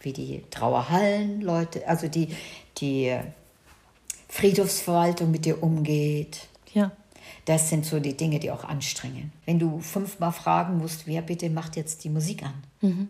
[0.00, 2.28] wie die Trauerhallen, Leute, also die,
[2.78, 3.14] die
[4.28, 6.48] Friedhofsverwaltung mit dir umgeht.
[6.72, 6.92] Ja.
[7.44, 9.32] Das sind so die Dinge, die auch anstrengen.
[9.46, 13.08] Wenn du fünfmal fragen musst, wer bitte macht jetzt die Musik an?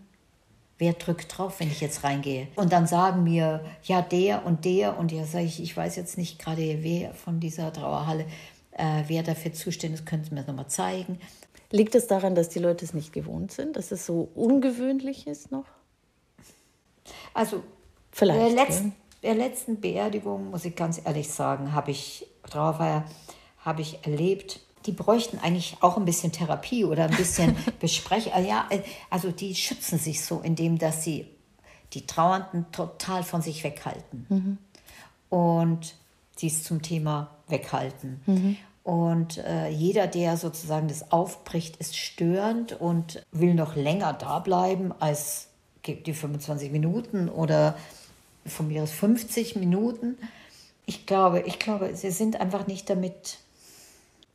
[0.77, 2.47] Wer drückt drauf, wenn ich jetzt reingehe?
[2.55, 4.97] Und dann sagen mir, ja, der und der.
[4.97, 8.25] Und ja, sage ich, ich weiß jetzt nicht gerade, wer von dieser Trauerhalle,
[8.71, 11.19] äh, wer dafür zuständig ist, können Sie mir das nochmal zeigen.
[11.71, 15.51] Liegt es daran, dass die Leute es nicht gewohnt sind, dass es so ungewöhnlich ist
[15.51, 15.65] noch?
[17.33, 17.63] Also,
[18.13, 23.05] Vielleicht, Bei der, letzten, der letzten Beerdigung, muss ich ganz ehrlich sagen, habe ich, Trauerfeier,
[23.57, 28.33] habe ich erlebt, die bräuchten eigentlich auch ein bisschen Therapie oder ein bisschen Besprechung.
[28.33, 28.67] Also, ja,
[29.09, 31.27] also die schützen sich so, indem dass sie
[31.93, 34.25] die Trauernden total von sich weghalten.
[35.29, 35.95] Und
[36.39, 38.21] dies zum Thema weghalten.
[38.83, 44.93] Und äh, jeder, der sozusagen das aufbricht, ist störend und will noch länger da bleiben
[44.99, 45.47] als
[45.85, 47.77] die 25 Minuten oder
[48.45, 50.17] von mir aus 50 Minuten.
[50.85, 53.39] Ich glaube, ich glaube, sie sind einfach nicht damit,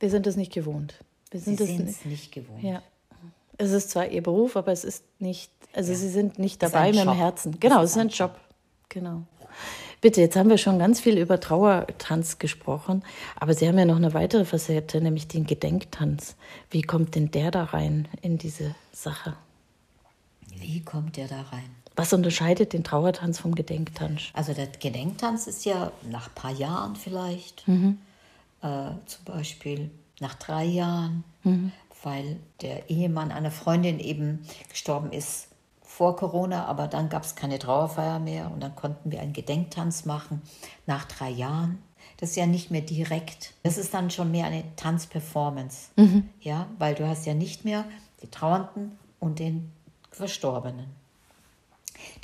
[0.00, 0.94] Wir sind es nicht gewohnt.
[1.30, 2.32] Wir sind es nicht.
[2.32, 2.62] gewohnt.
[2.62, 2.82] Ja.
[3.58, 7.00] Es ist zwar ihr Beruf, aber es ist nicht, also sie sind nicht dabei mit
[7.00, 7.12] dem.
[7.12, 7.58] Herzen.
[7.58, 8.38] Genau, es ist ein Job.
[8.88, 9.22] Genau.
[10.00, 13.02] Bitte, jetzt haben wir schon ganz viel über Trauertanz gesprochen,
[13.34, 16.36] aber Sie haben ja noch eine weitere Facette, nämlich den Gedenktanz.
[16.70, 19.34] Wie kommt denn der da rein in diese Sache?
[20.56, 21.68] Wie kommt der da rein?
[21.96, 24.22] Was unterscheidet den Trauertanz vom Gedenktanz?
[24.34, 27.98] Also der Gedenktanz ist ja nach ein paar Jahren vielleicht, Mhm.
[28.62, 29.90] Äh, zum Beispiel
[30.20, 31.72] nach drei Jahren, Mhm.
[32.02, 35.48] weil der Ehemann einer Freundin eben gestorben ist
[35.82, 40.04] vor Corona, aber dann gab es keine Trauerfeier mehr und dann konnten wir einen Gedenktanz
[40.04, 40.42] machen
[40.86, 41.78] nach drei Jahren.
[42.18, 43.54] Das ist ja nicht mehr direkt.
[43.62, 45.90] Das ist dann schon mehr eine Tanzperformance.
[46.40, 47.84] Ja, weil du hast ja nicht mehr
[48.22, 49.72] die Trauernden und den
[50.10, 50.86] Verstorbenen.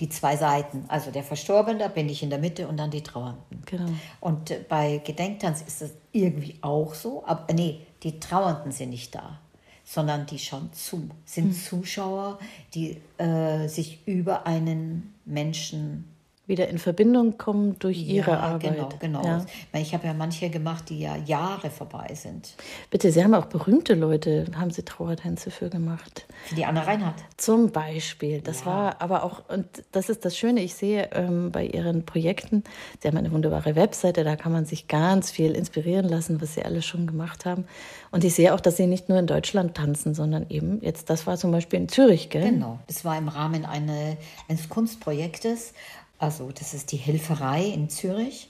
[0.01, 0.85] Die zwei Seiten.
[0.88, 3.62] Also der Verstorbene, da bin ich in der Mitte und dann die Trauernden.
[3.66, 3.90] Genau.
[4.20, 7.25] Und äh, bei Gedenktanz ist das irgendwie auch so.
[7.27, 9.40] Aber äh, nee, die Trauernden sind nicht da,
[9.85, 11.09] sondern die schauen zu.
[11.25, 12.38] Sind Zuschauer,
[12.75, 16.13] die äh, sich über einen Menschen
[16.46, 18.74] Wieder in Verbindung kommen durch ihre ja, Arbeit.
[18.74, 19.24] Genau, genau.
[19.24, 19.46] Ja.
[19.72, 22.54] Weil Ich habe ja manche gemacht, die ja Jahre vorbei sind.
[22.90, 26.26] Bitte, Sie haben auch berühmte Leute, haben Sie Trauertänze für gemacht.
[26.50, 27.16] Wie die Anna Reinhardt.
[27.38, 28.42] Zum Beispiel.
[28.42, 28.66] Das Ja.
[28.66, 32.62] war aber auch, und das ist das Schöne, ich sehe ähm, bei Ihren Projekten,
[33.00, 36.62] Sie haben eine wunderbare Webseite, da kann man sich ganz viel inspirieren lassen, was Sie
[36.62, 37.64] alles schon gemacht haben.
[38.11, 41.26] Und ich sehe auch, dass Sie nicht nur in Deutschland tanzen, sondern eben jetzt, das
[41.26, 42.50] war zum Beispiel in Zürich, gell?
[42.50, 42.78] Genau.
[42.87, 45.72] Das war im Rahmen eine, eines Kunstprojektes.
[46.18, 48.48] Also, das ist die Hilferei in Zürich.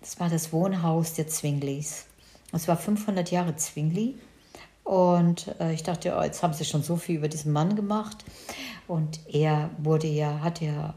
[0.00, 2.06] Das war das Wohnhaus der Zwinglis.
[2.52, 4.14] Es war 500 Jahre Zwingli.
[4.84, 8.24] Und äh, ich dachte, oh, jetzt haben sie schon so viel über diesen Mann gemacht.
[8.86, 10.94] Und er wurde ja, hat ja,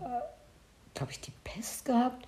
[0.93, 2.27] glaube ich, die Pest gehabt.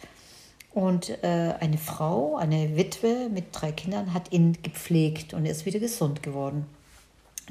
[0.73, 5.65] Und äh, eine Frau, eine Witwe mit drei Kindern, hat ihn gepflegt und er ist
[5.65, 6.65] wieder gesund geworden.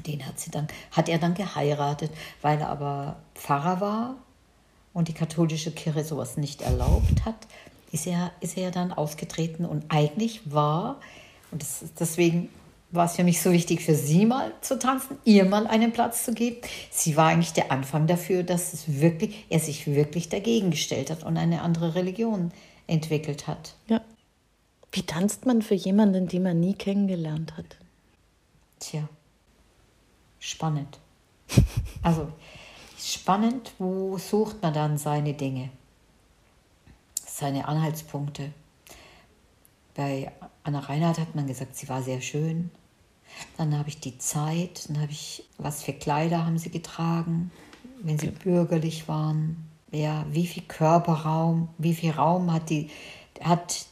[0.07, 2.11] Den hat, sie dann, hat er dann geheiratet,
[2.41, 4.15] weil er aber Pfarrer war
[4.99, 7.47] und die katholische Kirche sowas nicht erlaubt hat,
[7.93, 10.99] ist er, ist er dann ausgetreten und eigentlich war,
[11.51, 12.49] und das, deswegen
[12.91, 16.25] war es für mich so wichtig, für sie mal zu tanzen, ihr mal einen Platz
[16.25, 16.57] zu geben.
[16.91, 21.23] Sie war eigentlich der Anfang dafür, dass es wirklich, er sich wirklich dagegen gestellt hat
[21.23, 22.51] und eine andere Religion
[22.85, 23.75] entwickelt hat.
[23.87, 24.01] Ja.
[24.91, 27.77] Wie tanzt man für jemanden, den man nie kennengelernt hat?
[28.79, 29.07] Tja,
[30.41, 30.99] spannend.
[32.03, 32.27] Also
[32.99, 35.69] spannend, wo sucht man dann seine Dinge,
[37.25, 38.51] seine Anhaltspunkte.
[39.95, 40.31] Bei
[40.63, 42.71] Anna Reinhardt hat man gesagt, sie war sehr schön.
[43.57, 47.51] Dann habe ich die Zeit, dann habe ich, was für Kleider haben sie getragen,
[48.01, 49.69] wenn sie bürgerlich waren.
[49.91, 52.89] Ja, wie viel Körperraum, wie viel Raum hat die,
[53.41, 53.85] hat,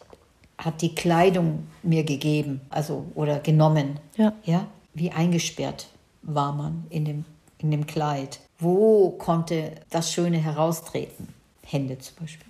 [0.57, 3.99] hat die Kleidung mir gegeben, also oder genommen.
[4.15, 4.33] Ja.
[4.43, 5.87] Ja, wie eingesperrt
[6.21, 7.25] war man in dem,
[7.59, 8.39] in dem Kleid.
[8.59, 11.27] Wo konnte das Schöne heraustreten?
[11.63, 12.47] Hände zum Beispiel.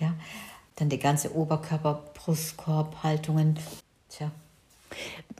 [0.00, 0.14] Ja,
[0.76, 3.58] dann der ganze Oberkörper, Brustkorb, Haltungen.
[4.10, 4.30] Tja,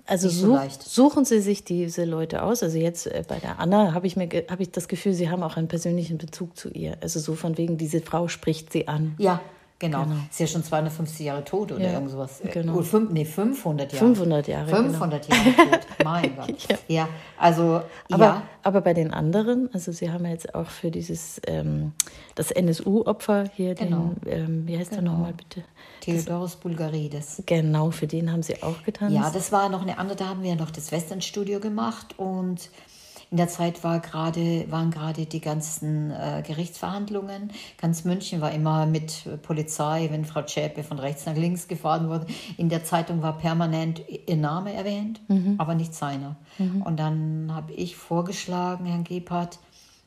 [0.06, 2.62] Also so suchen Sie sich diese Leute aus.
[2.62, 5.42] Also jetzt äh, bei der Anna habe ich mir habe ich das Gefühl, Sie haben
[5.42, 6.96] auch einen persönlichen Bezug zu ihr.
[7.02, 9.14] Also so von wegen diese Frau spricht Sie an.
[9.18, 9.40] ja,
[9.78, 10.04] genau.
[10.04, 10.16] Genau.
[10.30, 12.40] Ist ja schon 250 Jahre tot oder Ja, irgend sowas.
[12.52, 12.74] genau.
[12.74, 14.06] Oder fünf, nee, 500 Jahre.
[14.06, 14.82] 500 Jahre, genau.
[14.90, 15.80] 500 Jahre tot.
[16.04, 16.54] Mein Gott.
[16.68, 16.76] Ja.
[16.88, 17.08] Ja,
[17.38, 18.42] also, Aber, ja.
[18.62, 21.92] aber bei den anderen, also Sie haben ja jetzt auch für dieses ähm,
[22.34, 24.12] das NSU-Opfer hier Genau.
[24.24, 25.12] den, ähm, wie heißt der Genau.
[25.12, 25.62] nochmal bitte?
[26.00, 27.42] Theodoros Bulgarides.
[27.46, 29.14] Genau, für den haben Sie auch getanzt.
[29.14, 32.70] Ja, das war noch eine andere, da haben wir noch das Westernstudio gemacht und
[33.30, 37.50] in der Zeit war gerade, waren gerade die ganzen äh, Gerichtsverhandlungen.
[37.76, 42.26] Ganz München war immer mit Polizei, wenn Frau Zschäpe von rechts nach links gefahren wurde.
[42.56, 45.20] In der Zeitung war permanent ihr Name erwähnt,
[45.58, 46.36] aber nicht seiner.
[46.84, 49.58] Und dann habe ich vorgeschlagen, Herrn Gebhardt,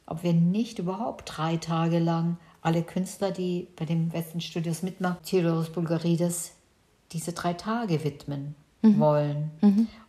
[0.06, 5.70] ob wir nicht überhaupt drei Tage lang alle Künstler, die bei den Westernstudios mitmachen, Theodoros
[5.70, 6.54] Bulgarides,
[7.12, 9.52] diese drei Tage widmen wollen.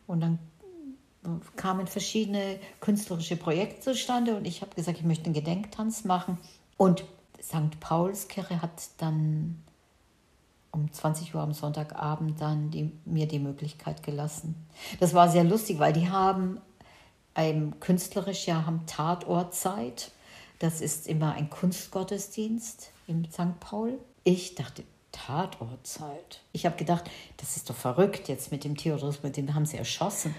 [0.06, 0.38] Und dann
[1.56, 6.38] kamen verschiedene künstlerische Projekte zustande und ich habe gesagt, ich möchte einen Gedenktanz machen.
[6.76, 7.04] Und
[7.42, 7.78] St.
[7.80, 9.62] Paulskirche hat dann
[10.72, 14.54] um 20 Uhr am Sonntagabend dann die, mir die Möglichkeit gelassen.
[15.00, 16.60] Das war sehr lustig, weil die haben
[17.34, 20.12] ähm, künstlerisch ja haben Tatortzeit.
[20.58, 23.58] Das ist immer ein Kunstgottesdienst im St.
[23.60, 23.98] Paul.
[24.24, 26.40] Ich dachte, Tatortzeit.
[26.52, 29.76] Ich habe gedacht, das ist doch verrückt jetzt mit dem Theodorus, mit dem haben sie
[29.76, 30.34] erschossen.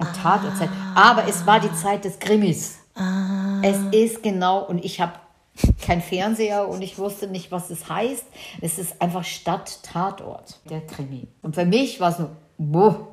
[0.00, 0.68] Und Tatortzeit.
[0.94, 2.78] Aber es war die Zeit des Krimis.
[3.62, 5.12] Es ist genau, und ich habe
[5.84, 8.24] kein Fernseher und ich wusste nicht, was es heißt.
[8.60, 11.28] Es ist einfach Stadt-Tatort, der Krimi.
[11.42, 13.08] Und für mich war es nur, boah,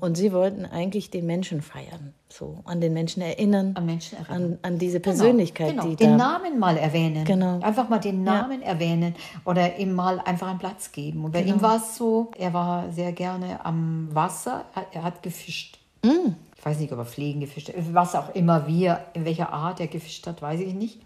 [0.00, 4.58] Und Sie wollten eigentlich den Menschen feiern, so an den Menschen erinnern, An Menschen erinnern.
[4.62, 6.16] an, an diese Persönlichkeit, genau, die den.
[6.16, 7.24] Namen mal erwähnen.
[7.24, 7.58] Genau.
[7.60, 8.42] Einfach mal den Ja.
[8.42, 11.24] Namen erwähnen oder ihm mal einfach einen Platz geben.
[11.24, 11.56] Und bei Genau.
[11.56, 15.78] ihm war es so, er war sehr gerne am Wasser, er- er hat gefischt.
[16.04, 16.34] Mm.
[16.56, 19.80] Ich weiß nicht, ob er Fliegen gefischt hat, was auch immer wir, in welcher Art
[19.80, 20.98] er gefischt hat, weiß ich nicht.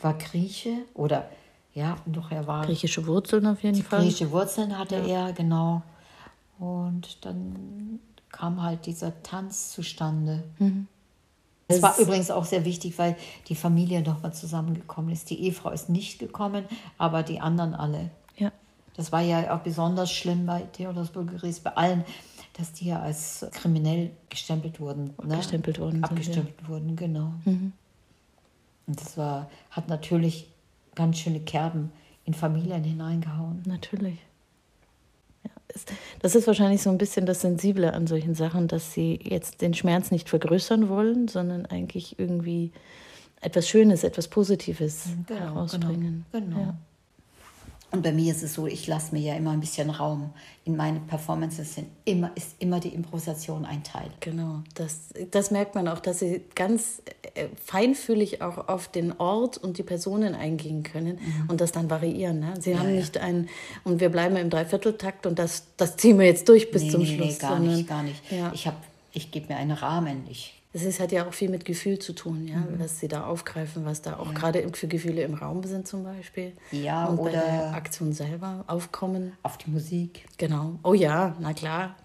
[0.00, 1.28] War Grieche oder
[1.72, 4.00] ja, doch er war Griechische Wurzeln auf jeden Fall.
[4.00, 5.82] griechische Wurzeln hatte er, genau.
[6.58, 10.44] Und dann kam halt dieser Tanz zustande.
[10.58, 10.86] Mhm.
[11.68, 13.16] Das war übrigens auch sehr wichtig, weil
[13.48, 15.30] die Familie nochmal zusammengekommen ist.
[15.30, 16.64] Die Ehefrau ist nicht gekommen,
[16.98, 18.10] aber die anderen alle.
[18.36, 18.52] Ja.
[18.96, 22.04] Das war ja auch besonders schlimm bei Theodors Bulgaris, bei allen,
[22.54, 25.06] dass die ja als kriminell gestempelt wurden.
[25.22, 25.34] Ne?
[25.34, 27.34] Abgestempelt wurden sind, Abgestempelt wurden, genau.
[27.44, 27.72] Mhm.
[28.86, 30.48] Und das war, hat natürlich
[30.94, 31.90] ganz schöne Kerben
[32.24, 33.62] in Familien hineingehauen.
[33.66, 34.18] Natürlich.
[35.44, 35.84] Ja, es-
[36.20, 39.74] das ist wahrscheinlich so ein bisschen das Sensible an solchen Sachen, dass sie jetzt den
[39.74, 42.72] Schmerz nicht vergrößern wollen, sondern eigentlich irgendwie
[43.40, 46.24] etwas Schönes, etwas Positives Genau, herausbringen.
[46.32, 46.46] Genau.
[46.46, 46.60] genau.
[46.60, 46.76] Ja.
[47.94, 50.32] Und bei mir ist es so, ich lasse mir ja immer ein bisschen Raum.
[50.64, 54.10] In meinen Performances sind immer, ist immer die Improvisation ein Teil.
[54.20, 57.02] Genau, das, das merkt man auch, dass sie ganz
[57.34, 62.40] äh, feinfühlig auch auf den Ort und die Personen eingehen können und das dann variieren.
[62.40, 62.54] Ne?
[62.60, 62.94] Sie haben Mhm.
[62.94, 63.00] ja.
[63.00, 63.48] nicht ein,
[63.84, 67.02] und wir bleiben im Dreivierteltakt und das, das ziehen wir jetzt durch bis nee, zum
[67.02, 67.28] nee, Schluss.
[67.34, 68.32] nee, gar sondern- nicht, gar nicht.
[68.32, 68.50] Ja.
[68.52, 70.24] Ich, hab- ich gebe mir einen Rahmen.
[70.28, 72.80] Ich, Es ist, hat ja auch viel mit Gefühl zu tun, ja, Mhm.
[72.80, 76.52] was sie da aufgreifen, was da auch gerade für Gefühle im Raum sind zum Beispiel.
[76.72, 79.32] Ja, und bei oder- der Aktion selber aufkommen.
[79.44, 80.26] auf die Musik.
[80.36, 80.80] Genau.
[80.82, 81.96] Oh ja, na klar.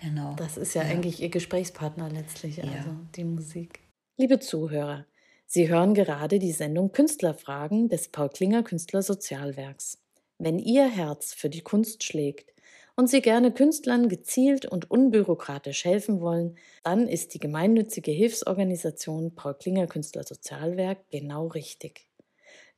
[0.00, 0.34] Genau.
[0.36, 3.80] Das ist ja, eigentlich ihr Gesprächspartner letztlich, also die Musik.
[4.16, 5.04] Liebe Zuhörer,
[5.46, 9.98] Sie hören gerade die Sendung Künstlerfragen des Paul Klinger Künstlersozialwerks.
[10.38, 12.51] Wenn Ihr Herz für die Kunst schlägt
[12.96, 19.54] und Sie gerne Künstlern gezielt und unbürokratisch helfen wollen, dann ist die gemeinnützige Hilfsorganisation Paul
[19.54, 22.06] Klinger Künstlersozialwerk genau richtig.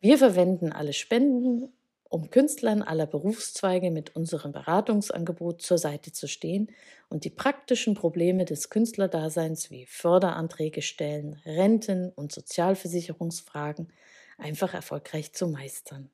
[0.00, 1.72] Wir verwenden alle Spenden,
[2.14, 6.70] um Künstlern aller Berufszweige mit unserem Beratungsangebot zur Seite zu stehen
[7.08, 13.88] und die praktischen Probleme des Künstlerdaseins wie Förderanträge stellen, Renten und Sozialversicherungsfragen
[14.38, 16.10] einfach erfolgreich zu meistern.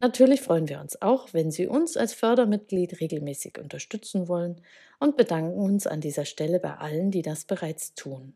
[0.00, 4.62] Natürlich freuen wir uns auch, wenn Sie uns als Fördermitglied regelmäßig unterstützen wollen
[4.98, 8.34] und bedanken uns an dieser Stelle bei allen, die das bereits tun.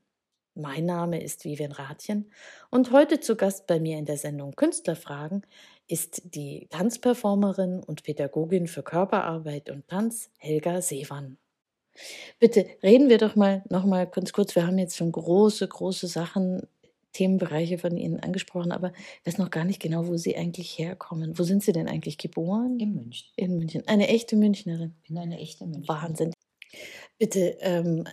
[0.55, 2.31] Mein Name ist Vivian Rathjen
[2.71, 5.43] und heute zu Gast bei mir in der Sendung Künstlerfragen
[5.89, 11.39] ist die Tanzperformerin und Pädagogin für Körperarbeit und Tanz Helga Seewan.
[12.39, 14.55] Bitte reden wir doch mal noch mal ganz kurz.
[14.55, 16.67] Wir haben jetzt schon große, große Sachen,
[17.15, 21.39] Themenbereiche von Ihnen angesprochen, aber ich weiß noch gar nicht genau, wo Sie eigentlich herkommen.
[21.39, 22.79] Wo sind Sie denn eigentlich geboren?
[22.79, 23.29] In München.
[23.37, 23.89] In München.
[23.89, 24.95] Eine echte Münchnerin.
[25.03, 25.89] Ich bin eine echte Münchnerin.
[25.89, 26.33] Wahnsinn.
[27.19, 28.05] Bitte, ähm,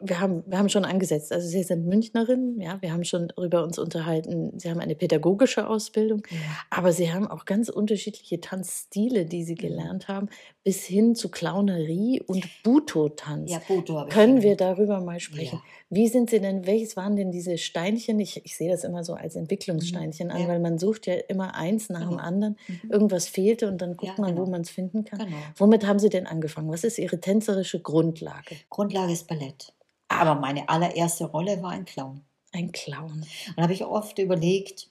[0.00, 3.62] wir haben, wir haben schon angesetzt, also Sie sind Münchnerin, ja, wir haben schon über
[3.62, 6.36] uns unterhalten, Sie haben eine pädagogische Ausbildung, Ja.
[6.70, 10.28] aber Sie haben auch ganz unterschiedliche Tanzstile, die Sie gelernt haben,
[10.64, 13.50] bis hin zu Clownerie und Buto-Tanz.
[13.50, 15.56] Ja, ich Können wir darüber mal sprechen?
[15.56, 15.62] Ja.
[15.90, 18.20] Wie sind Sie denn, welches waren denn diese Steinchen?
[18.20, 20.42] Ich, ich sehe das immer so als Entwicklungssteinchen an, Mhm.
[20.42, 20.48] Ja.
[20.48, 22.22] weil man sucht ja immer eins nach dem Genau.
[22.22, 22.58] anderen.
[22.68, 22.90] Mhm.
[22.90, 24.50] Irgendwas fehlte und dann guckt Ja, man, wo genau.
[24.50, 25.20] man es finden kann.
[25.20, 25.36] Genau.
[25.56, 26.70] Womit haben Sie denn angefangen?
[26.70, 28.56] Was ist Ihre tänzerische Grundlage?
[28.68, 29.57] Grundlage ist Ballett.
[30.08, 32.22] Aber meine allererste Rolle war ein Clown.
[32.52, 33.12] Ein Clown.
[33.12, 34.88] Und da habe ich oft überlegt,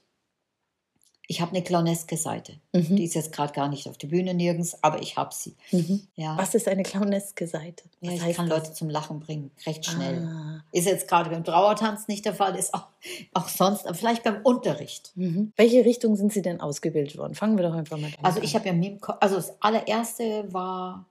[1.30, 2.54] ich habe eine clowneske Seite.
[2.72, 2.96] Mhm.
[2.96, 5.58] Die ist jetzt gerade gar nicht auf der Bühne nirgends, aber ich habe sie.
[5.74, 6.08] Mhm.
[6.16, 6.38] Ja.
[6.38, 7.84] Was ist eine clowneske Seite?
[8.00, 8.60] ja, ich kann das?
[8.60, 10.24] Leute zum Lachen bringen, recht schnell.
[10.24, 10.64] Ah.
[10.72, 12.88] Ist jetzt gerade beim Trauertanz nicht der Fall, ist auch,
[13.34, 15.12] auch sonst, aber vielleicht beim Unterricht.
[15.16, 15.52] Mhm.
[15.58, 17.36] Welche Richtung sind Sie denn ausgebildet worden?
[17.36, 18.46] Fangen wir doch einfach mal damit Also an.
[18.46, 21.06] ich habe ja Mim, also das allererste war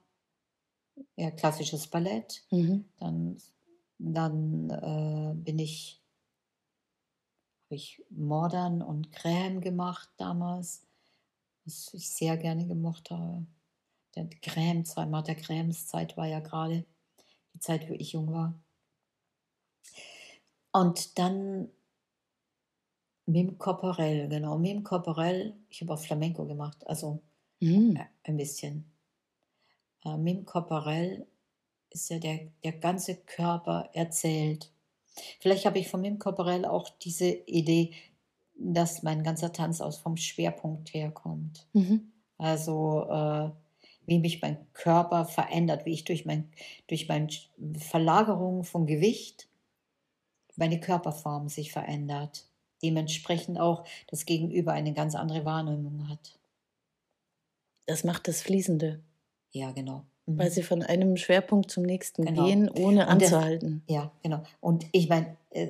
[1.15, 2.41] ja klassisches Ballett.
[2.49, 2.85] Mhm.
[2.99, 3.37] Dann,
[3.97, 6.01] dann äh, bin ich,
[7.65, 10.85] habe ich Modern und Crème gemacht damals,
[11.65, 13.45] was ich sehr gerne gemocht habe.
[14.15, 16.85] Der Crème, Zeit, Martha Crèmes Zeit war ja gerade
[17.53, 18.59] die Zeit, wo ich jung war.
[20.71, 21.69] Und dann
[23.25, 27.21] Mim Corporell, genau, Mim Corporell, ich habe auch Flamenco gemacht, also
[27.59, 27.95] Mhm.
[27.95, 28.91] äh, ein bisschen.
[30.05, 31.27] Äh, Mim Corporell
[31.89, 34.71] ist ja der, der ganze Körper erzählt.
[35.39, 37.93] Vielleicht habe ich von Mim Corporell auch diese Idee,
[38.55, 41.67] dass mein ganzer Tanz aus vom Schwerpunkt herkommt.
[41.73, 42.11] Mhm.
[42.37, 43.49] Also äh,
[44.05, 46.49] wie mich mein Körper verändert, wie ich durch, mein,
[46.87, 47.27] durch meine
[47.77, 49.47] Verlagerung von Gewicht
[50.55, 52.47] meine Körperform sich verändert.
[52.81, 56.37] Dementsprechend auch das Gegenüber eine ganz andere Wahrnehmung hat.
[57.85, 59.01] Das macht das Fließende,
[59.51, 60.03] Ja, genau.
[60.27, 60.37] Mhm.
[60.37, 62.45] weil Sie von einem Schwerpunkt zum nächsten Genau.
[62.45, 63.83] gehen, ohne Und das- anzuhalten.
[63.87, 64.43] Ja, genau.
[64.59, 65.69] Und ich meine, äh,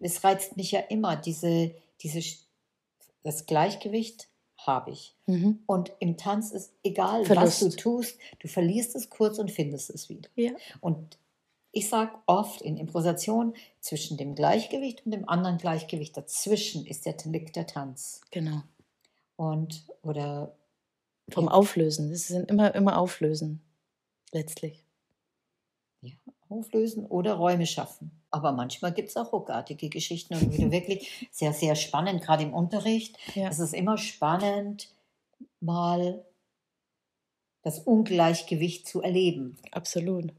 [0.00, 2.20] es reizt mich ja immer, diese, diese,
[3.22, 4.28] das Gleichgewicht
[4.58, 5.14] habe ich.
[5.26, 5.58] Mhm.
[5.66, 7.62] Und im Tanz ist egal, Verlust.
[7.62, 10.30] was du tust, du verlierst es kurz und findest es wieder.
[10.36, 10.52] Ja.
[10.80, 11.18] Und
[11.72, 17.16] ich sage oft in Improvisation, zwischen dem Gleichgewicht und dem anderen Gleichgewicht dazwischen ist der
[17.24, 18.20] liegt der Tanz.
[18.30, 18.62] Genau.
[19.36, 20.54] Und, oder,
[21.30, 21.52] Vom Ja.
[21.52, 22.12] Auflösen.
[22.12, 23.62] Es sind immer, immer Auflösen.
[24.34, 24.84] Letztlich.
[26.02, 26.12] ja,
[26.50, 28.10] auflösen oder Räume schaffen.
[28.30, 32.52] Aber manchmal gibt es auch ruckartige Geschichten und wieder wirklich sehr, sehr spannend, gerade im
[32.52, 33.16] Unterricht.
[33.34, 33.48] Ja.
[33.48, 34.92] Es ist immer spannend,
[35.60, 36.22] mal
[37.62, 39.56] das Ungleichgewicht zu erleben.
[39.70, 40.32] Absolut.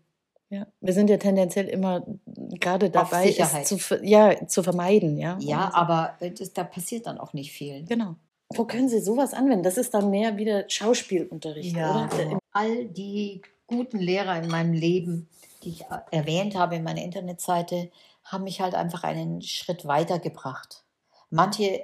[0.50, 0.68] Ja.
[0.80, 5.18] Wir sind ja tendenziell immer gerade dabei, es zu, ja, zu vermeiden.
[5.18, 7.84] Ja, Ja, Also- aber äh, das, da passiert dann auch nicht viel.
[7.86, 8.16] Genau.
[8.54, 9.64] Wo können Sie sowas anwenden?
[9.64, 12.10] Das ist dann mehr wieder Schauspielunterricht, oder?
[12.16, 15.28] Der- all die guten Lehrer in meinem Leben,
[15.64, 17.92] die ich äh, erwähnt habe in meiner Internetseite,
[18.24, 20.84] haben mich halt einfach einen Schritt weitergebracht.
[21.30, 21.84] Manche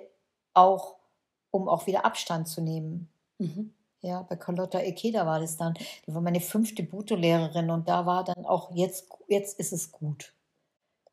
[0.53, 0.95] auch,
[1.51, 3.09] um auch wieder Abstand zu nehmen.
[3.37, 3.73] Mhm.
[4.01, 5.75] Ja, bei Carlotta Ekeda war das dann.
[6.07, 10.33] Die war meine fünfte Buto-Lehrerin und da war dann auch, jetzt, jetzt ist es gut.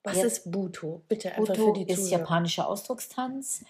[0.05, 1.03] Was Jetzt- ist Buto?
[1.09, 2.21] Bitte einfach Buto für die ist Zuhörer.
[2.21, 3.65] japanischer Ausdruckstanz.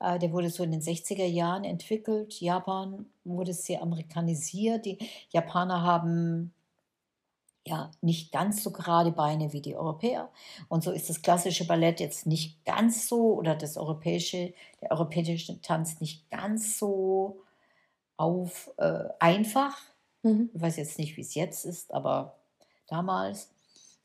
[0.00, 2.40] Äh, Der wurde so in den 60er Jahren entwickelt.
[2.40, 4.86] Japan wurde sehr amerikanisiert.
[4.86, 4.98] Die
[5.30, 6.52] Japaner haben
[7.66, 10.30] ja nicht ganz so gerade Beine wie die Europäer.
[10.68, 15.60] Und so ist das klassische Ballett jetzt nicht ganz so oder das europäische, der europäische
[15.60, 17.42] Tanz nicht ganz so
[18.16, 19.76] auf äh, einfach.
[20.22, 20.50] Mhm.
[20.54, 22.34] Ich weiß jetzt nicht, wie es jetzt ist, aber
[22.88, 23.50] damals.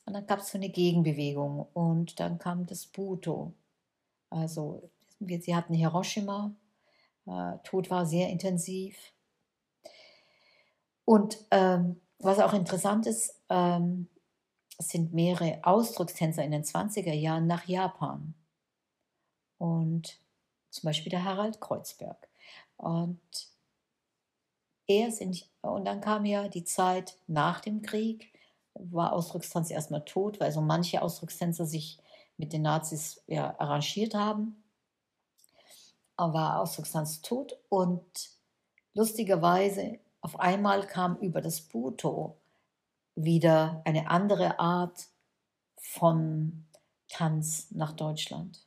[0.05, 3.53] Und dann gab es so eine Gegenbewegung und dann kam das Buto.
[4.29, 4.89] Also
[5.19, 6.55] sie hatten Hiroshima,
[7.25, 8.97] äh, Tod war sehr intensiv.
[11.05, 14.07] Und ähm, was auch interessant ist, ähm,
[14.79, 18.33] sind mehrere Ausdruckstänzer in den 20er Jahren nach Japan.
[19.57, 20.17] Und
[20.69, 22.27] zum Beispiel der Harald Kreuzberg.
[22.77, 23.19] Und
[24.87, 28.33] er sind, und dann kam ja die Zeit nach dem Krieg,
[28.73, 31.99] war Ausdruckstanz erstmal tot, weil so manche Ausdruckstänzer sich
[32.37, 34.62] mit den Nazis ja, arrangiert haben.
[36.31, 38.29] War Ausdruckstanz tot und
[38.93, 42.37] lustigerweise auf einmal kam über das Buto
[43.15, 45.07] wieder eine andere Art
[45.75, 46.65] von
[47.09, 48.65] Tanz nach Deutschland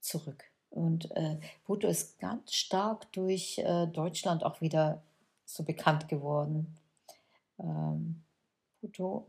[0.00, 0.44] zurück.
[0.70, 5.02] Und äh, Buto ist ganz stark durch äh, Deutschland auch wieder
[5.44, 6.78] so bekannt geworden.
[7.58, 8.22] Ähm,
[8.80, 9.26] Buto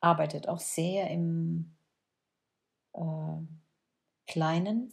[0.00, 1.74] arbeitet auch sehr im
[2.92, 3.00] äh,
[4.26, 4.92] Kleinen.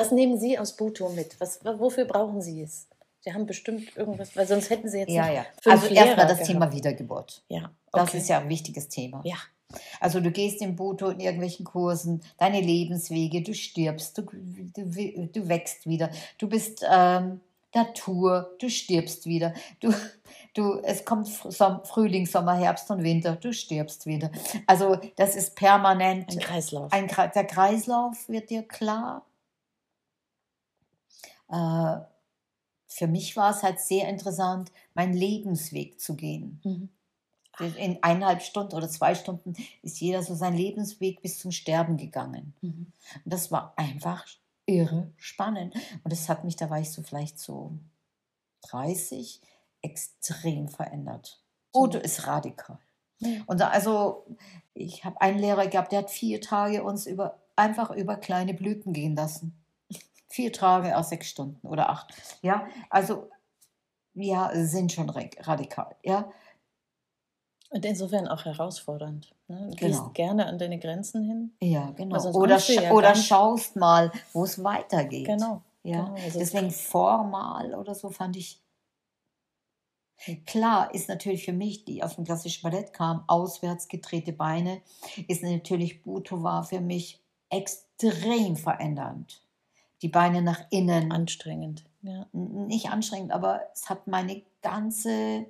[0.00, 1.38] Was nehmen Sie aus Buto mit?
[1.40, 2.86] Was, wofür brauchen Sie es?
[3.20, 5.44] Sie haben bestimmt irgendwas, weil sonst hätten Sie jetzt Ja, ja.
[5.66, 6.46] Also erstmal das gehabt.
[6.46, 7.42] Thema Wiedergeburt.
[7.48, 8.18] Ja, Das okay.
[8.18, 9.20] ist ja ein wichtiges Thema.
[9.24, 9.36] Ja,
[10.00, 14.84] Also du gehst im Buto in irgendwelchen Kursen, deine Lebenswege, du stirbst, du, du,
[15.26, 17.40] du wächst wieder, du bist ähm,
[17.74, 19.92] Natur, du stirbst wieder, du,
[20.54, 24.30] du, es kommt Frühling, Sommer, Herbst und Winter, du stirbst wieder.
[24.66, 26.90] Also das ist permanent, ein Kreislauf.
[26.92, 29.26] ein, der Kreislauf wird dir klar.
[31.50, 32.00] Äh,
[32.86, 36.60] für mich war es halt sehr interessant, meinen Lebensweg zu gehen.
[36.64, 36.88] Mhm.
[37.76, 42.54] In eineinhalb Stunden oder zwei Stunden ist jeder so seinen Lebensweg bis zum Sterben gegangen.
[42.62, 42.92] Mhm.
[43.24, 44.26] Und das war einfach
[44.66, 45.74] irre spannend.
[46.02, 47.78] Und das hat mich, da war ich so vielleicht so
[48.62, 49.40] 30,
[49.82, 51.42] extrem verändert.
[51.72, 51.82] So.
[51.82, 52.78] Udo ist radikal.
[53.18, 53.42] Ja.
[53.46, 54.26] Und also,
[54.74, 58.92] ich habe einen Lehrer gehabt, der hat vier Tage uns über, einfach über kleine Blüten
[58.92, 59.59] gehen lassen.
[60.30, 62.14] Vier Tage aus sechs Stunden oder acht.
[62.42, 63.28] Ja, also,
[64.14, 65.96] wir sind schon ra- radikal.
[66.02, 66.30] Ja,
[67.72, 69.32] Und insofern auch herausfordernd.
[69.48, 69.68] Ne?
[69.70, 70.02] Du Genau.
[70.04, 71.56] gehst gerne an deine Grenzen hin.
[71.60, 72.20] Ja, genau.
[72.32, 75.26] Oder, scha ja oder schaust mal, wo es weitergeht.
[75.26, 75.62] Genau.
[75.84, 76.04] Ja.
[76.06, 76.14] genau.
[76.14, 78.60] Also Deswegen formal oder so fand ich.
[80.46, 84.82] Klar ist natürlich für mich, die aus dem klassischen Ballett kam, auswärts gedrehte Beine,
[85.28, 89.42] ist natürlich Buto war für mich extrem verändernd.
[90.02, 91.84] Die Beine nach innen, anstrengend.
[92.02, 92.26] Ja.
[92.32, 95.46] Nicht anstrengend, aber es hat meine ganze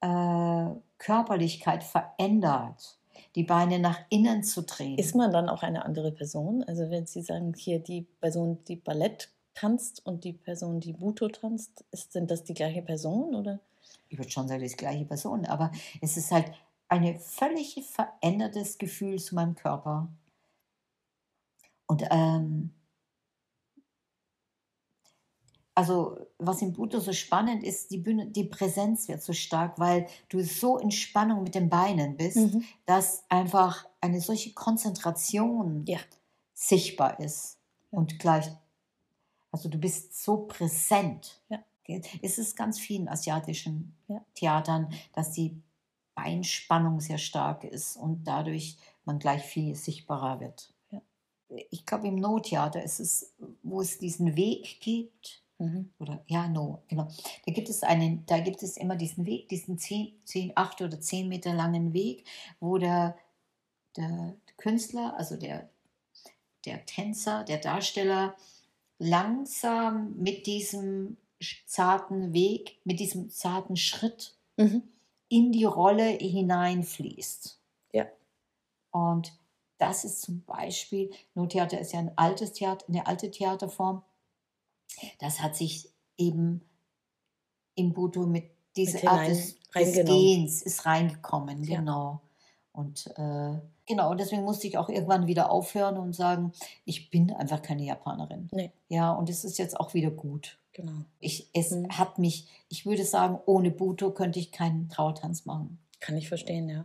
[0.00, 0.66] äh,
[0.98, 2.98] Körperlichkeit verändert,
[3.34, 4.98] die Beine nach innen zu drehen.
[4.98, 6.62] Ist man dann auch eine andere Person?
[6.64, 11.28] Also wenn Sie sagen, hier die Person, die Ballett tanzt und die Person, die Buto
[11.28, 13.58] tanzt, ist, sind das die gleiche Person oder?
[14.10, 16.52] ich würde schon sagen, das ist die gleiche Person, aber es ist halt
[16.88, 20.08] ein völlig verändertes Gefühl zu meinem Körper.
[21.86, 22.72] Und ähm,
[25.74, 30.06] also was im Buto so spannend ist, die, Bühne, die Präsenz wird so stark, weil
[30.28, 32.64] du so in Spannung mit den Beinen bist, Mhm.
[32.86, 35.98] dass einfach eine solche Konzentration Ja.
[36.54, 37.58] sichtbar ist.
[37.90, 38.46] Und gleich,
[39.52, 41.40] also du bist so präsent.
[41.48, 41.58] Ja.
[42.22, 44.24] Es ist ganz vielen asiatischen Ja.
[44.34, 45.56] Theatern, dass die
[46.14, 50.72] Beinspannung sehr stark ist und dadurch man gleich viel sichtbarer wird.
[50.90, 51.00] Ja.
[51.70, 55.92] Ich glaube, im No-Theater ist es, wo es diesen Weg gibt, Mhm.
[55.98, 57.06] Oder ja, no, genau.
[57.46, 61.00] Da gibt es einen, da gibt es immer diesen Weg, diesen 10, 10, 8 oder
[61.00, 62.24] 10 Meter langen Weg,
[62.60, 63.16] wo der,
[63.96, 65.68] der Künstler, also der,
[66.64, 68.34] der Tänzer, der Darsteller
[68.98, 71.18] langsam mit diesem
[71.66, 74.82] zarten Weg, mit diesem zarten Schritt Mhm.
[75.28, 77.58] in die Rolle hineinfließt.
[77.92, 78.06] Ja.
[78.90, 79.32] Und
[79.78, 84.02] das ist zum Beispiel, Nottheater ist ja ein altes Theater, eine alte Theaterform.
[85.18, 86.62] Das hat sich eben
[87.74, 88.44] im Buto mit
[88.76, 89.94] dieser Art des, des.
[90.06, 91.78] Gehens ist reingekommen, Ja.
[91.78, 92.20] genau.
[92.72, 96.52] Und äh, genau, deswegen musste ich auch irgendwann wieder aufhören und sagen,
[96.84, 98.48] ich bin einfach keine Japanerin.
[98.52, 98.70] Nee.
[98.88, 100.56] Ja, und es ist jetzt auch wieder gut.
[100.72, 101.04] Genau.
[101.18, 101.88] Ich, es Mhm.
[101.98, 105.78] hat mich, ich würde sagen, ohne Buto könnte ich keinen Trauertanz machen.
[105.98, 106.84] Kann ich verstehen, ja.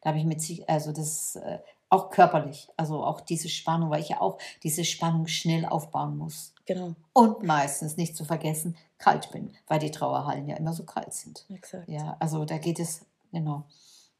[0.00, 1.58] Da habe ich mit sich, also das äh,
[1.90, 6.54] auch körperlich, also auch diese Spannung, weil ich ja auch diese Spannung schnell aufbauen muss.
[6.66, 6.94] Genau.
[7.12, 11.46] Und meistens nicht zu vergessen, kalt bin, weil die Trauerhallen ja immer so kalt sind.
[11.48, 11.88] Exakt.
[11.88, 13.64] Ja, also da geht es, genau.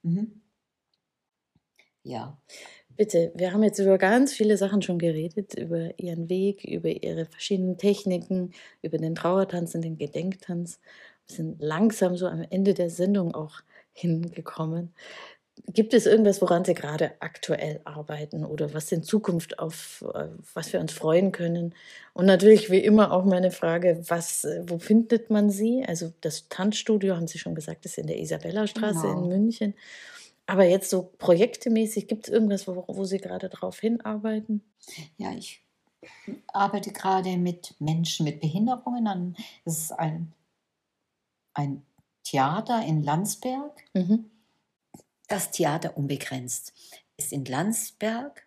[0.02, 0.40] Mhm.
[2.04, 2.38] Ja,
[2.98, 7.26] Bitte, wir haben jetzt über ganz viele Sachen schon geredet, über Ihren Weg, über Ihre
[7.26, 8.50] verschiedenen Techniken,
[8.82, 10.80] über den Trauertanz und den Gedenktanz.
[11.28, 13.60] Wir sind langsam so am Ende der Sendung auch
[13.92, 14.92] hingekommen.
[15.66, 20.72] Gibt es irgendwas, woran Sie gerade aktuell arbeiten oder was in Zukunft auf äh, was
[20.72, 21.74] wir uns freuen können?
[22.14, 25.84] Und natürlich wie immer auch meine Frage, was, äh, wo findet man Sie?
[25.86, 29.22] Also das Tanzstudio, haben Sie schon gesagt, ist in der Isabellastraße Genau.
[29.22, 29.74] in München.
[30.46, 34.62] Aber jetzt so projektemäßig, gibt es irgendwas, wo, wo Sie gerade drauf hinarbeiten?
[35.18, 35.62] ja, ich
[36.48, 39.36] arbeite gerade mit Menschen mit Behinderungen an.
[39.64, 40.32] Es ist ein,
[41.54, 41.82] ein
[42.24, 43.72] Theater in Landsberg.
[43.94, 44.30] Mhm.
[45.28, 46.72] Das Theater Unbegrenzt
[47.16, 48.46] ist in Landsberg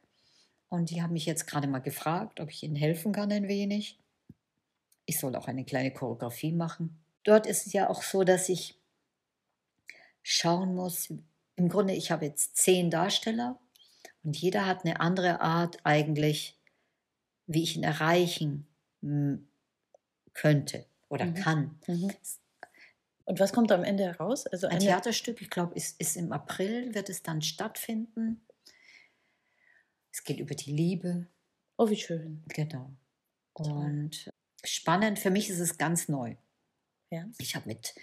[0.69, 3.99] und die haben mich jetzt gerade mal gefragt, ob ich ihnen helfen kann ein wenig.
[5.05, 6.97] Ich soll auch eine kleine Choreografie machen.
[7.23, 8.75] Dort ist es ja auch so, dass ich
[10.23, 11.13] schauen muss.
[11.55, 13.59] Im Grunde, ich habe jetzt zehn Darsteller
[14.23, 16.57] und jeder hat eine andere Art eigentlich,
[17.45, 18.65] wie ich ihn erreichen
[20.34, 21.36] könnte oder Mhm.
[21.36, 21.79] kann.
[21.88, 22.11] Mhm.
[23.26, 24.47] Und was kommt am Ende heraus?
[24.47, 28.45] Also Ein Theaterstück, ich glaube, ist, ist im April, wird es dann stattfinden.
[30.11, 31.28] Es geht über die Liebe,
[31.78, 32.43] oh, wie schön.
[32.47, 32.91] genau.
[33.53, 34.30] Und
[34.63, 36.36] spannend, für mich ist es ganz neu.
[37.09, 37.26] Ja.
[37.38, 37.95] Ich habe mit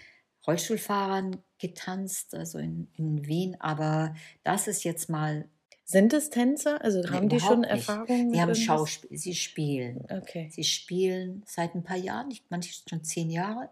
[0.47, 5.49] Rollstuhlfahrern getanzt, also in, in Wien, aber das ist jetzt mal,
[5.83, 6.81] Sind es Tänzer?
[6.83, 7.89] Also haben die schon überhaupt nicht.
[7.89, 8.25] Erfahrung?
[8.25, 8.55] mit sie haben?
[8.55, 10.05] Schauspiel, sie spielen.
[10.09, 10.49] Okay.
[10.51, 13.69] Sie spielen seit ein paar Jahren, ich, manche schon zehn Jahre.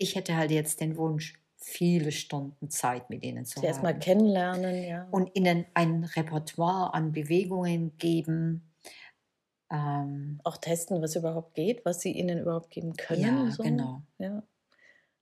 [0.00, 4.00] Ich hätte halt jetzt den Wunsch, viele Stunden Zeit mit ihnen zu Sie erstmal haben.
[4.00, 5.06] kennenlernen, ja.
[5.10, 8.72] und ihnen ein Repertoire an Bewegungen geben.
[9.70, 13.20] Ähm, auch testen, was überhaupt geht, was sie ihnen überhaupt geben können.
[13.46, 13.62] ja, so.
[13.62, 14.02] genau.
[14.18, 14.42] Ja.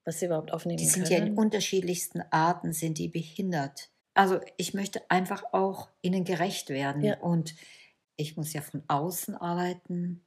[0.05, 1.33] Was sie überhaupt aufnehmen Die sind ja können.
[1.33, 3.91] in unterschiedlichsten Arten sind die behindert.
[4.15, 7.19] Also ich möchte einfach auch ihnen gerecht werden Ja.
[7.21, 7.55] und
[8.17, 10.25] ich muss ja von außen arbeiten,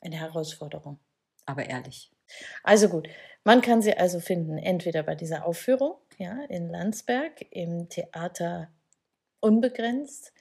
[0.00, 1.00] Eine Herausforderung.
[1.44, 2.11] aber ehrlich.
[2.62, 3.08] Also gut,
[3.44, 8.68] man kann sie also finden, entweder bei dieser Aufführung ja, in Landsberg im Theater
[9.40, 10.32] Unbegrenzt.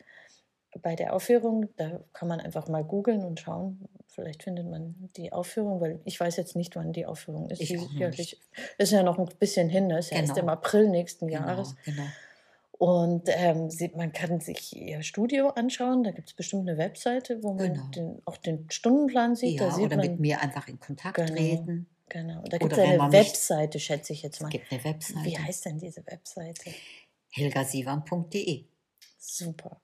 [0.82, 3.90] Bei der Aufführung, da kann man einfach mal googeln und schauen.
[4.08, 7.60] Vielleicht findet man die Aufführung, weil ich weiß jetzt nicht, wann die Aufführung ist.
[7.62, 8.20] Ich Die auch ist ja nicht.
[8.20, 8.40] nicht-
[8.78, 10.00] ist ja noch ein bisschen hin, ne?
[10.00, 10.44] ist ja erst Genau.
[10.44, 11.76] im April nächsten Genau, Jahres.
[11.84, 12.04] genau.
[12.82, 16.04] Und ähm, sie, man kann sich ihr Studio anschauen.
[16.04, 17.88] Da gibt es bestimmt eine Webseite, wo man Genau.
[17.90, 19.60] den, auch den Stundenplan sieht.
[19.60, 21.32] da Ja, sieht oder man, mit mir einfach in Kontakt Genau.
[21.32, 21.86] treten.
[22.10, 22.42] Genau.
[22.50, 24.50] Da gibt es eine man mich- Webseite, schätze ich jetzt Es mal.
[24.50, 25.24] gibt eine Webseite.
[25.26, 26.72] Wie heißt denn diese Webseite?
[27.34, 28.66] helgasivan.de.
[29.20, 29.80] Super.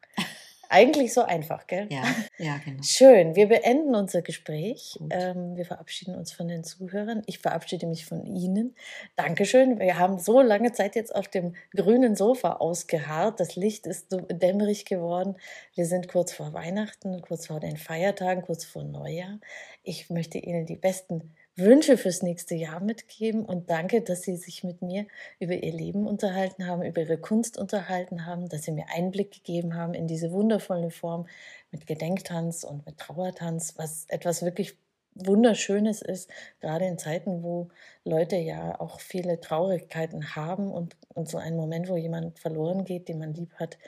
[0.70, 1.88] Eigentlich so einfach, gell?
[1.90, 2.04] Ja,
[2.38, 2.82] ja, genau.
[2.84, 3.36] Schön.
[3.36, 4.98] Wir beenden unser Gespräch.
[5.10, 7.22] Ähm, wir verabschieden uns von den Zuhörern.
[7.26, 8.76] Ich verabschiede mich von Ihnen.
[9.16, 9.80] Dankeschön.
[9.80, 13.40] Wir haben so lange Zeit jetzt auf dem grünen Sofa ausgeharrt.
[13.40, 15.36] Das Licht ist so dämmerig geworden.
[15.76, 19.40] Wir sind kurz vor Weihnachten, kurz vor den Feiertagen, kurz vor Neujahr.
[19.84, 24.64] Ich möchte Ihnen die besten Wünsche fürs nächste Jahr mitgeben und danke, dass Sie sich
[24.64, 25.08] mit mir
[25.40, 29.76] über Ihr Leben unterhalten haben, über Ihre Kunst unterhalten haben, dass Sie mir Einblick gegeben
[29.76, 31.28] haben in diese wundervolle Form
[31.72, 34.78] mit Gedenktanz und mit Trauertanz, was etwas wirklich
[35.16, 36.30] Wunderschönes ist,
[36.60, 37.70] gerade in Zeiten, wo
[38.04, 43.10] Leute ja auch viele Traurigkeiten haben und, und so einen Moment, wo jemand verloren geht,
[43.10, 43.80] den man lieb hat,